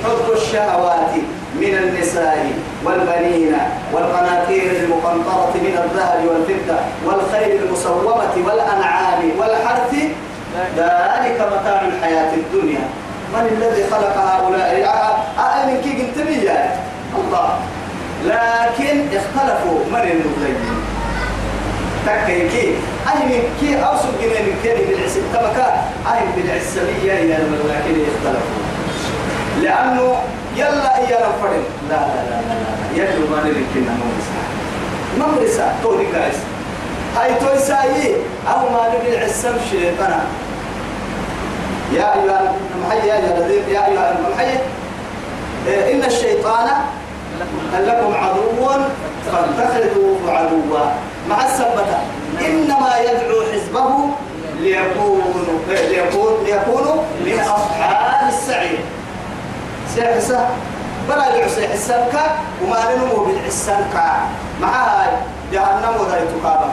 [0.03, 1.13] حب الشهوات.
[1.62, 2.51] من النساء
[2.86, 3.53] والبنين
[3.93, 9.93] والقناطير المقنطرة من الذهب والفضة والخيل المسومة والأنعام والحرث.
[10.78, 12.84] ذلك متاع الحياة الدنيا.
[13.34, 16.28] من الذي خلق هؤلاء؟ أأمن كي قلت
[17.18, 17.49] الله.
[18.26, 19.80] لكن اختلفوا.
[19.91, 20.58] من المغيب
[22.05, 22.76] تكيكي
[23.08, 23.30] أهل
[23.60, 25.68] كي؟ أوصل جنين من كي بالعسل تبكى.
[26.08, 28.64] أهل بالعسلية يا لكن يختلفوا
[29.62, 30.16] لأنه
[30.58, 34.41] يلا يا رفرن لا لا لا لا يجب ما نركنا ممرسة
[35.20, 36.36] ممرسة تولي قايس
[37.18, 38.16] هاي تويساي
[38.47, 40.22] أو ما نبي العسم شيطانا
[41.93, 44.60] يا أيها المحيي يا أيها الذين يا أيها المحيي.
[45.93, 46.68] إن الشيطان
[47.80, 48.70] لكم عدو
[49.32, 50.86] فاتخذوه عدوا.
[51.30, 51.99] مع السبتة
[52.47, 53.89] إنما يدعو حزبه
[54.60, 55.24] ليكونوا
[55.68, 58.80] ليكون ليكونوا من أصحاب السعير.
[59.97, 60.49] سيحسا
[61.09, 62.15] بلا يعسى حسابك
[62.61, 63.95] وما ننمو بالحسابك
[64.61, 65.09] مع هاي
[65.53, 66.69] جهنم وذا يتقابل.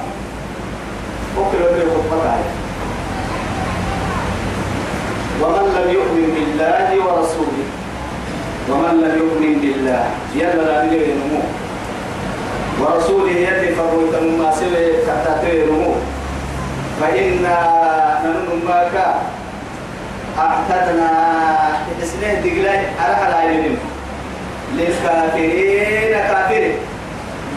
[1.39, 2.45] وكل يوم يخطبك
[5.43, 7.65] ومن لم يؤمن بالله ورسوله.
[8.69, 10.05] ومن لم يؤمن بالله
[10.35, 10.85] يلا لا
[11.17, 11.43] نمو
[12.81, 14.53] ورسوله يدي فروت ما
[15.07, 15.95] كتاتي نمو.
[17.01, 17.57] فإنا
[18.25, 18.95] ننماك
[20.39, 21.11] أعتدنا.
[22.03, 23.77] إسنه دقلاء على حلائلهم
[24.75, 26.77] للكافرين كافرين.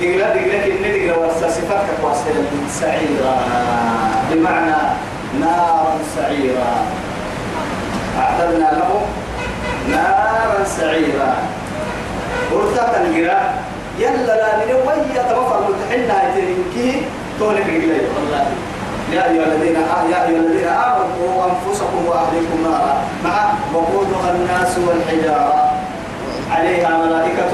[0.02, 3.36] دقلاء دقلاء كن دقلاء ورسا صفاتك واسهل سعيرا.
[4.32, 4.80] بمعنى
[5.40, 6.74] نار سعيرا.
[8.20, 9.04] أعتدنا لهم
[9.90, 11.34] نارا سعيرا.
[12.52, 13.64] ورثة القراء
[14.00, 17.02] يلا لا من ويا توفر متحنا يترينكي
[17.40, 18.46] تولك رجلي والله
[19.14, 19.76] يا أيها الذين
[20.12, 22.94] يا أيها الذين آمنوا أنفسكم وأهليكم نارا.
[23.24, 25.72] مع وقودها الناس والحجارة.
[26.52, 27.52] عليها ملائكة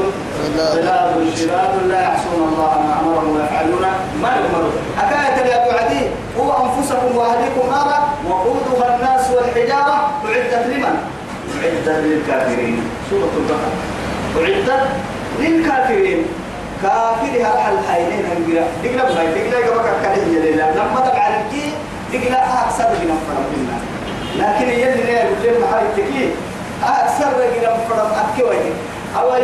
[0.58, 3.86] غلاظ شداد لا يعصون الله ما أمرهم ويفعلون
[4.22, 4.74] ما يؤمرون.
[4.99, 6.01] أكاية يا عدي
[6.38, 7.99] قوا أنفسكم وأهليكم نارا.
[8.30, 10.10] وقودها الناس والحجارة.
[10.26, 10.95] أعدت لمن؟
[11.64, 12.84] أعدت للكافرين.
[13.10, 13.72] سورة البقرة.
[14.38, 14.88] أعدت
[15.39, 16.26] للكافرين.
[16.84, 18.66] كافر هل حل هايلين هنجرا.
[18.84, 21.66] دقلا بهاي دقلا يقبك كله يلي لما تبع الكي
[22.14, 23.78] دقلا أكثر من فرم منا
[24.40, 26.30] لكن يلي يقول لهم هاي تكي.
[26.84, 28.74] أكثر من فرم أكي وجه.
[29.20, 29.42] أول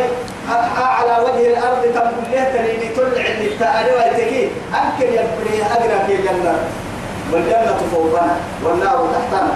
[0.78, 4.48] على وجه الأرض تنقل له تريني تلع اللي تأروا تكي.
[4.74, 6.54] أنكر يبني أقرأ في الجنة.
[7.32, 9.52] والجنة فوقنا والنار تحتنا.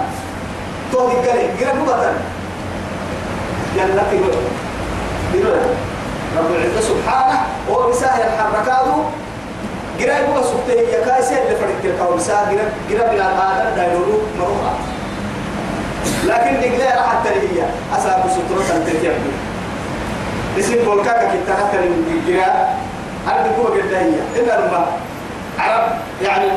[0.91, 2.13] تو دقلا قرأ بطن
[3.75, 4.03] جنة
[5.33, 5.59] بيقول
[6.37, 8.85] رب العزة سبحانه هو بساه الحركات
[9.99, 14.73] قرأ هو سبته يا كاسر اللي فرق الكون بساه قرأ قرأ بلا آدم دايلولو مروحة
[16.25, 17.67] لكن دقلا راح الترهية
[17.97, 19.11] أساب سترة تنتهي
[20.59, 22.67] اسم بولكاكا كتا حتى من قرأ
[23.27, 24.85] أرد كوة قدائية إلا لما
[25.59, 25.83] عرب
[26.21, 26.47] يعني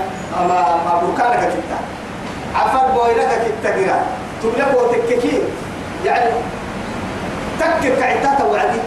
[0.48, 1.78] ما ما بركانك كتا
[2.54, 3.28] عفر بويلك
[3.62, 4.00] كتا قرأ.
[4.42, 5.42] تملك وتككي
[6.04, 6.30] يعني
[7.60, 8.78] تكك كعتاتا وعدي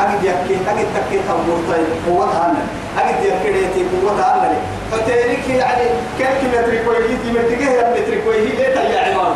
[0.00, 2.62] أجد يكي أجد تكي تمورتين قوتها أنا
[3.08, 4.56] أجد يكي ليتي قوتها أنا
[4.92, 5.84] فتيرك يعني
[6.18, 9.34] كم متر كويه دي متر كه متر كويه ليه تيا عمار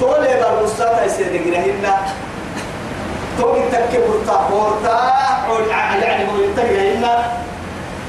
[0.00, 1.60] تقول لي بالمستوى يصير دقيقة
[3.38, 5.12] تقول تكي برتا برتا
[6.02, 7.32] يعني هو ينتهي هنا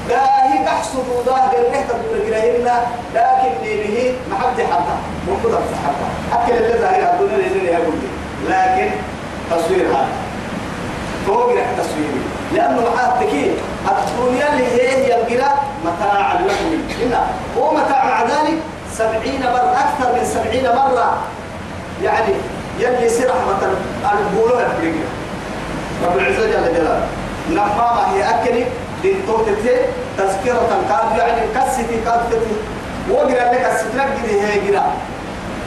[0.08, 3.50] لا هي تحصد وضاه بالله تقول هنا لكن
[4.30, 4.94] ما حد حتى
[5.58, 7.94] في حتى أكل اللي ظاهر الدنيا اللي يقول
[8.48, 8.90] لكن
[9.50, 10.29] تصوير هذا.
[11.30, 12.10] فوق التصوير
[12.54, 13.54] لأنه معاه تكين
[13.88, 17.26] الدنيا اللي هي هي القراء متاع لكم هنا
[17.58, 18.58] هو متاع مع ذلك
[18.94, 21.18] سبعين مرة أكثر من سبعين مرة.
[22.02, 22.34] يعني
[22.78, 23.72] يلي سرح مثلا
[24.20, 25.06] البولو الفريقيا
[26.06, 27.06] رب العزة جل جلاله.
[27.50, 28.64] نفامة هي أكلي
[29.04, 29.76] للتوتتي
[30.18, 32.54] تذكرة كاد يعني كسيتي كادتي
[33.10, 34.92] وقرأ لك السترك دي هي قرأ.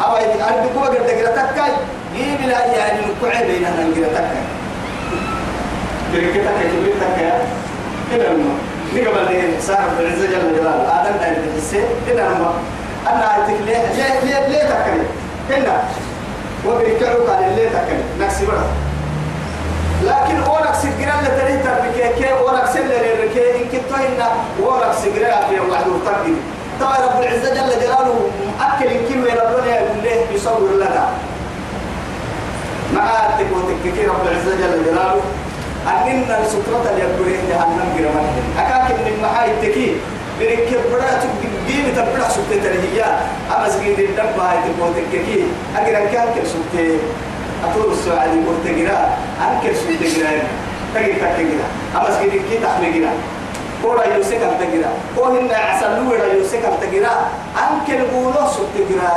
[0.02, 1.72] أبا أنا بقول قرا قرا تكاي
[2.16, 4.44] جيب لا يعني الكعب بيننا قرا تكاي
[6.14, 7.34] بركتك كبرتك
[8.12, 8.54] كده ما
[8.96, 11.02] نقبل ليه صاحب العزة جل جلاله.
[11.02, 12.54] آدم داير بالحسين كده ما
[13.10, 15.06] أنا أتك ليه ليه ليه ليه تكلم
[15.50, 15.84] هنا
[16.68, 18.66] وبركعوا قال ليه تكلم نكسي بره
[20.04, 24.30] لكن أورك سجرا لتري تربكي أورك سل للركي إن كنت هنا
[24.64, 26.36] أورك سجرا في واحد وتقدم
[26.80, 28.30] طبعا رب العزة جل جلاله
[28.62, 31.10] أكل كم ربنا يقول له يصور لنا.
[32.96, 35.22] مع تكوتك رب العزة جل جلاله.
[35.88, 38.26] أننا السطرة اللي يقولون جهنم جرمان.
[38.58, 39.96] أكاك من المحاي التكي
[40.40, 43.20] بريك برا تجيب تبرع سبتة ترهيا.
[43.56, 45.44] أما سجين الدب هاي تبوتك كي
[45.78, 46.98] أجر كل سبتة
[47.64, 49.00] أطول السعادي مرتجرا
[49.44, 50.32] أنكر سبتة جرا
[50.96, 53.12] تجي تجرا أما سجين كي تحمل جرا
[53.84, 57.14] كورا يوسك أنت جرا كوهن عسلو ولا يوسك أنت جرا
[57.64, 59.14] أنكر بولو سبتة جرا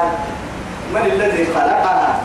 [0.95, 2.19] من الذي خلقها؟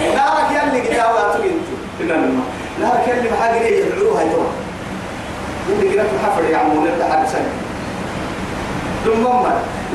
[0.00, 2.42] نارك يلي جداوة تبنتي إنما
[2.80, 4.52] لا كلمة حاجة يدعوها يدعوها
[5.68, 7.50] اللي قلت محفر يا عمو نبدأ حاجة سنة.
[9.04, 9.26] ثم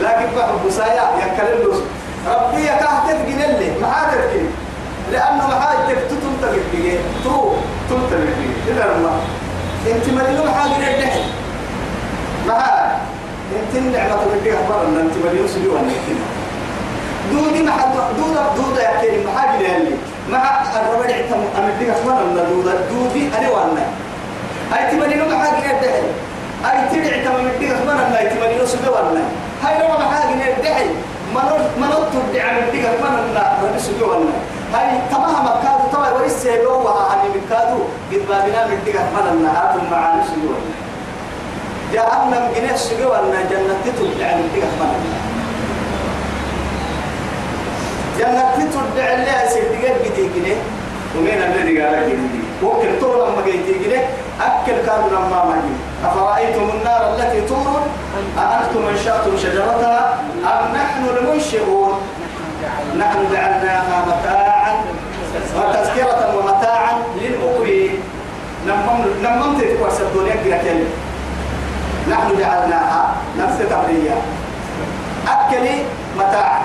[0.02, 1.82] لكن بحب بسايا يكلم له
[2.28, 4.50] ربي يكاه تفقين اللي ما حاجة تفقين
[5.12, 7.54] لأنه ما حاجة تفتتم تفقين تو
[7.90, 9.20] تم تفقين إذا ما
[9.92, 11.10] انت مليون حاجة
[12.48, 12.96] ما حاجة
[13.56, 15.82] أنت النعمة أخبار أن أنت مليون سلوة
[17.32, 19.98] دودي ما حد دودة دودة يا كريم ما حاجة ليه
[20.30, 23.86] مع الربع عتم أمديك أخبار من دودة دودي أنا وأنا
[24.78, 26.02] أي تمني نوم حاجة يدعي
[26.66, 29.22] أي تدعي تم أمديك أخبار من أي تمني نوم سبوا وأنا
[29.64, 30.88] هاي نوم حاجة يدعي
[31.36, 34.34] منور منور تدعي أمديك أخبار من ربي سبوا وأنا
[34.74, 37.80] هاي تمام مكادو تمام وريس سيلو وهاني مكادو
[38.12, 40.76] قد بابنا أمديك أخبار من هاتم معاني سبوا وأنا
[41.94, 45.35] جهنم جنيه سبوا وأنا جنة تدعي أمديك أخبار من
[48.20, 50.56] جنة تدع الله سيدقات بدي كده
[51.18, 52.18] ومين الذي قال لك
[52.64, 54.00] ممكن طول لما جيت كده
[54.42, 57.82] أكل كانوا لما ما جي أفرأيتم النار التي تورون
[58.38, 61.94] أأنتم أنشأتم شجرتها أم نحن المنشئون؟
[63.00, 64.74] نحن جعلناها متاعا
[65.58, 68.00] وتذكرة ومتاعا للمقوين
[69.24, 70.76] نمم تتكوى الدنيا كده
[72.10, 74.16] نحن جعلناها نفس تبرية
[75.28, 75.76] أكلي
[76.18, 76.62] متاعا.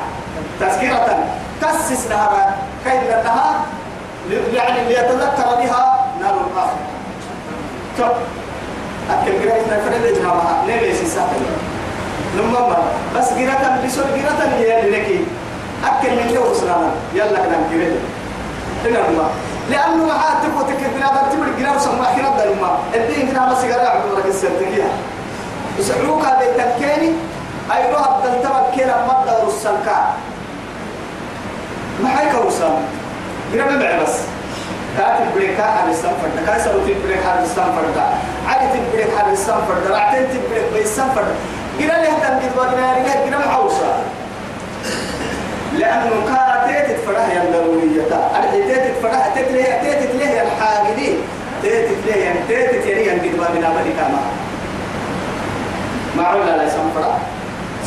[0.61, 1.24] تذكرة
[1.62, 3.61] تسس لها كيد لها
[4.53, 6.86] يعني ليتذكر بها نار الآخرة.
[7.99, 8.12] طب
[9.11, 11.41] أكل قراءة نفرد إجماعها ليه سيساقل
[12.38, 12.76] لما
[13.16, 15.20] بس قراءة بسر قراءة هي اللي لك
[15.84, 17.99] أكل من جو سلانا يلا كلام قراءة
[18.84, 19.28] هنا الله.
[19.70, 23.64] لأنه ما حد تبغى تكتب هذا تبغى قراءة سمع خيرات ده لما الدين كنا بس
[23.64, 24.84] قراءة عبد الله السرتكية
[25.78, 27.12] يسعلوك هذا التكيني
[27.72, 28.43] أيوة بدل
[28.76, 29.97] كلا مدة السلكة.
[32.03, 32.74] ما هيك وصل
[33.53, 34.16] قرب بعد بس.
[34.98, 36.32] كاتب بريك حد السنفرد.
[36.46, 37.96] كاي سوت بريك حد السنفرد.
[38.48, 39.82] عادي تبريك حد السنفرد.
[39.90, 41.34] رعتين تبريك بالسنفرد
[41.80, 44.03] قرا له تنقيد وقنا رجع قرا حوصا
[45.78, 51.16] لأنه كانت تتفرح يا الضرورية أرحي تتفرح تتليه تتليه الحاجدين
[51.62, 54.20] تتليه يعني تتليه يعني قد ما بنا بدي كما
[56.16, 57.14] معقول لا يسنفرد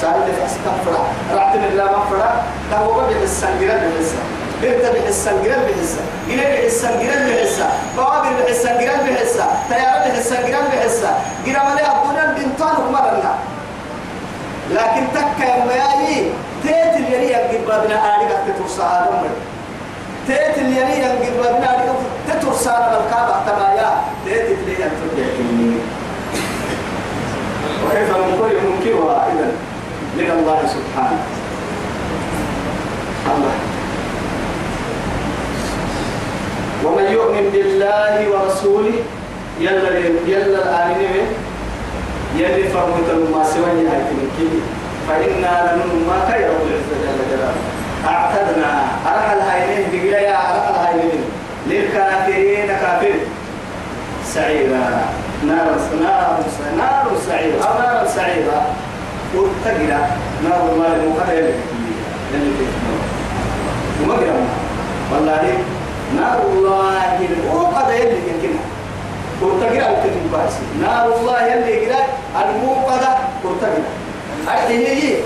[0.01, 0.93] سألت فأستغفر
[1.35, 4.17] رعت من الله مغفرة له ربع السنجرة بحسة
[4.63, 7.65] إنت بحسة جرال بحسة جرال بحسة جرال بحسة
[7.97, 11.09] بوابر بحسة جرال بحسة تيار بحسة جرال بحسة
[11.45, 13.33] جرال ملي أبونا بنتان ومرنا
[14.71, 16.25] لكن تكا يا مياي
[16.63, 19.27] تيت اليري ينقل بابنا آلي قد تترسى آدم
[20.27, 21.95] تيت اليري ينقل بابنا آلي قد
[22.39, 23.91] تترسى آدم الكابة تمايا.
[24.25, 25.23] تيت اليري ينقل
[27.91, 28.72] إذا من الله
[30.67, 31.23] سبحانه.
[33.23, 33.55] الله.
[36.83, 38.97] ومن يؤمن بالله ورسوله
[39.59, 39.91] يلا
[40.27, 41.27] يلا الآمنين
[42.37, 44.49] يلي فرمت ما سوى هاي تنكي.
[45.07, 47.55] فإنا لنن ما كي رب العزة جل جلاله.
[48.07, 48.71] أعتدنا.
[49.07, 51.23] أرح الهينين بقلا يا أرح الهينين
[51.67, 53.15] للكافرين كافر.
[54.25, 54.87] سعيرا.
[55.47, 56.39] نار نار
[56.77, 58.59] نار سعيرة أو نار سعيرة
[59.35, 60.01] وتقرا
[60.43, 61.33] نار الله المقدر
[62.33, 62.67] يلي
[64.03, 64.49] وما قرأنا؟
[65.11, 65.57] والله
[66.15, 68.65] نار الله المقدر يلي يمكنها
[69.39, 72.01] كورتجرا وكتب باس نار الله يلي جرا
[72.41, 73.09] الموقدة
[73.43, 73.89] كورتجرا
[74.47, 75.17] هذه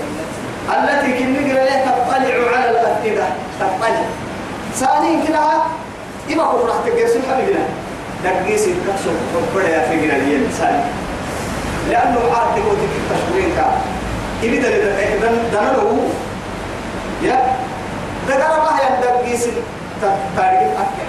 [0.68, 3.26] التي كنا جرا لها تطلع على الأفئدة.
[3.60, 4.04] تطلع.
[4.74, 5.38] ثاني كده
[6.32, 7.64] إما كفر راح تجلس حبيبنا
[8.24, 9.14] دقيس الكسر
[9.68, 10.50] يا فجر اليوم.
[10.58, 10.82] ثاني
[11.90, 13.50] لأنه عارف تقول تكتب تشكرين
[14.42, 15.60] ده ده ده ده
[17.22, 17.56] يا
[18.28, 19.44] ده كلام ما هي دقيس
[20.36, 21.08] تاريخ أكيد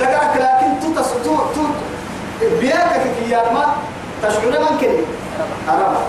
[0.00, 1.62] ذكرك لكن تو تس تو
[2.60, 3.74] بياك في كياما
[4.22, 5.04] تشعر من كني
[5.68, 6.02] أربعة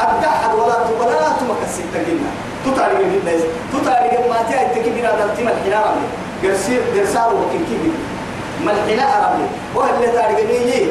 [0.00, 2.30] أبدأ ولا ولا تمكسر تجينا
[2.66, 3.40] تتعرف من الناس
[3.72, 5.94] تتعرف ما تيجي تكبر هذا التيم الحنارة
[6.42, 7.34] جرسير جرسار
[8.64, 10.88] ما الحناء عربي وهل تعرف مين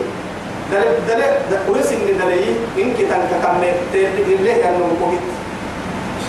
[0.71, 1.21] دل دل
[1.67, 5.25] ورس إن دليل إن كتان ككمل تلله كانوا مكوبت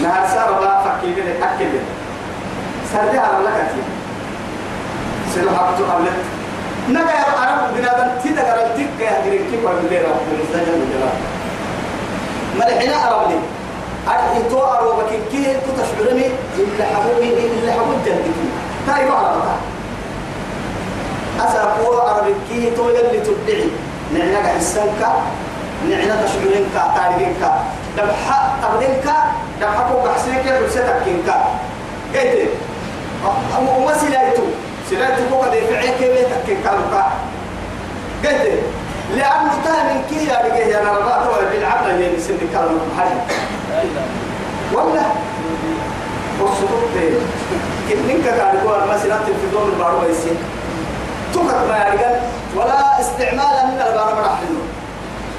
[0.03, 1.73] نهار سار بقى فكيل أكل
[2.93, 3.83] سرد على لكتي
[5.35, 6.21] سيلو حقتو قبلت
[6.89, 11.17] نجا يا عرب بنادم تيدا قرلتك يا هدرك كيف قبل لي رب المستجاب الجلال
[12.59, 13.39] ملحنا عرب لي.
[14.09, 16.27] أرحي تو أرو بكين كي تشعرني.
[16.59, 18.39] إلا حبوبي إلا حبوب جلدك
[18.87, 19.43] تاي ما عرب.
[21.41, 23.69] أسا قوة عرب كي تو يلي تدعي
[24.15, 25.03] نعنى حسنك
[25.89, 27.53] نعنى تشعرنك تاريخك
[27.97, 29.07] دبحة تبدنك
[29.61, 31.35] دبحة فوق حسنك رسالتك كينك؟
[32.15, 32.49] قلت
[33.79, 34.43] وما سلايتو
[34.91, 37.13] سلايتو فوق دي فعيك بيتك كالوكا
[38.25, 38.63] قلت
[39.17, 43.17] لأنه تاني كي يا رجال يا رباط ولا بالعقل اللي سن كلام محل
[44.73, 45.03] ولا
[46.41, 46.95] وصلت
[47.89, 50.37] كنك قاعد يقول مثلا تلفزيون البارو يسين
[51.35, 52.21] تكت ما يا رجال
[52.57, 54.61] ولا استعمالا من البارو راح له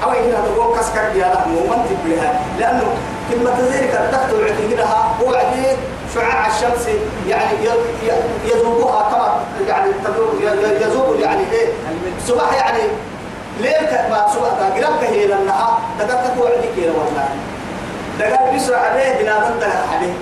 [0.04, 2.82] أو هنا تقول كسكر يا لا مو منتج بها لأنه
[3.30, 4.30] كلمة ذلك التخت
[5.22, 5.76] هو عديد
[6.14, 6.88] شعاع الشمس
[7.28, 7.56] يعني
[8.44, 9.90] يذوبها كما يعني
[10.80, 11.68] يذوب يعني إيه؟
[12.26, 12.82] صباح يعني
[13.60, 17.28] ليل ما صباح قرب هي لأنها دقت توعدي كده والله
[18.18, 20.12] دقت بيسرع عليه بنادم ده عليه.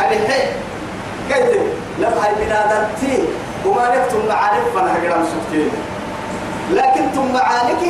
[0.00, 0.52] عليه.
[1.28, 1.56] كيف
[1.98, 3.18] لم هاي بنادم تي.
[3.66, 5.70] وما نكتم معارف فانا قرام سكتين
[6.72, 7.82] لكن ثم معانك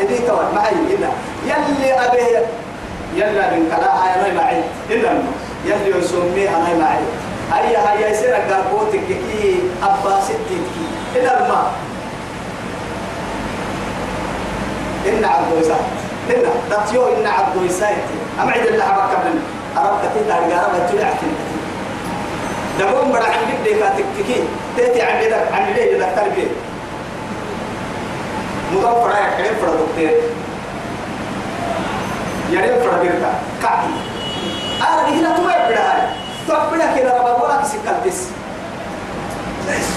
[0.00, 1.10] هذه توي معي هنا
[1.44, 2.46] يلي أبيه
[3.14, 5.10] يلا من كلا هاي ما معي إلا
[5.64, 7.00] يلي يسمي هاي معي
[7.52, 10.58] هيا هيا يصير قربوتك كي أبا ستي
[11.16, 11.72] إلا الماء
[15.08, 15.76] إن عبد ويسا
[16.30, 17.88] إن دتيو إن عبد ويسا
[18.42, 19.14] أما عيد الله حبك
[19.76, 21.10] قبل كتير أرجع أرب تلع
[22.78, 24.42] دقوم برا عن بدي كاتك تكي
[24.76, 26.48] تأتي عن بدك عن بدي دكتور بيه
[28.72, 30.10] مضاف رايح كريم فرا دكتور.
[32.50, 33.32] يريم فرا بيرتا.
[33.62, 33.92] كاتي
[34.80, 36.02] أنا هنا تو يبدا هاي
[36.48, 38.22] تو أبدا كده ربا ولا كسي كالتس.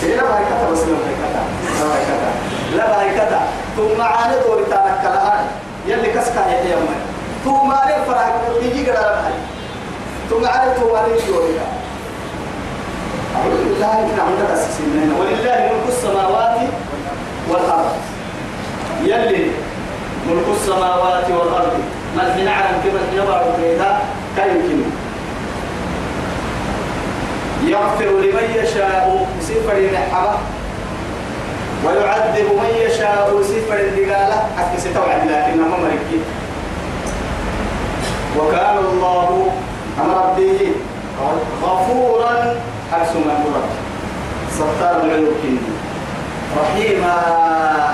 [0.04, 1.44] لا باي كتا بس لا باي كتا
[1.80, 2.32] لا باي كتا
[2.78, 3.42] لا باي كتا
[3.78, 5.46] تو معانا دور تاعك كلا هاي
[5.88, 6.88] يلي كسكا يا يوم
[7.46, 8.26] تو ماري فرا
[8.62, 9.34] يجي كده هاي
[10.30, 11.44] تو معانا تو ماري دور
[15.20, 16.58] ولله ملك السماوات
[17.50, 17.96] والأرض.
[19.04, 19.46] يلي
[20.30, 21.74] ملك السماوات والأرض.
[22.18, 24.02] ما الحين عالم كما يبعد بيها
[24.36, 24.82] كيمكن
[27.66, 30.38] يغفر لمن يشاء بسفر النحبة
[31.86, 36.20] ويعذب من يشاء بسفر الدقالة حتى ستوعد لكن ما مركي
[38.40, 39.52] وكان الله
[40.02, 40.72] أمر به
[41.64, 42.56] غفورا
[42.92, 43.64] حرس مأمورا
[44.56, 45.34] ستار العيوب
[46.58, 47.16] رحيما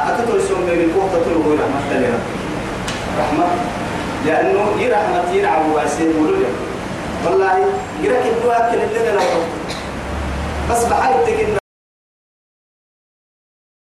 [0.10, 2.20] أتتو يسون من الكوه تتلو رحمة الله
[3.20, 3.48] رحمة.
[4.26, 6.50] لأنه يرحمة ينعم واسين ولولا
[7.26, 7.54] والله
[8.04, 9.22] يركب دواء كل اللي لا
[10.72, 11.58] بس بحاجتك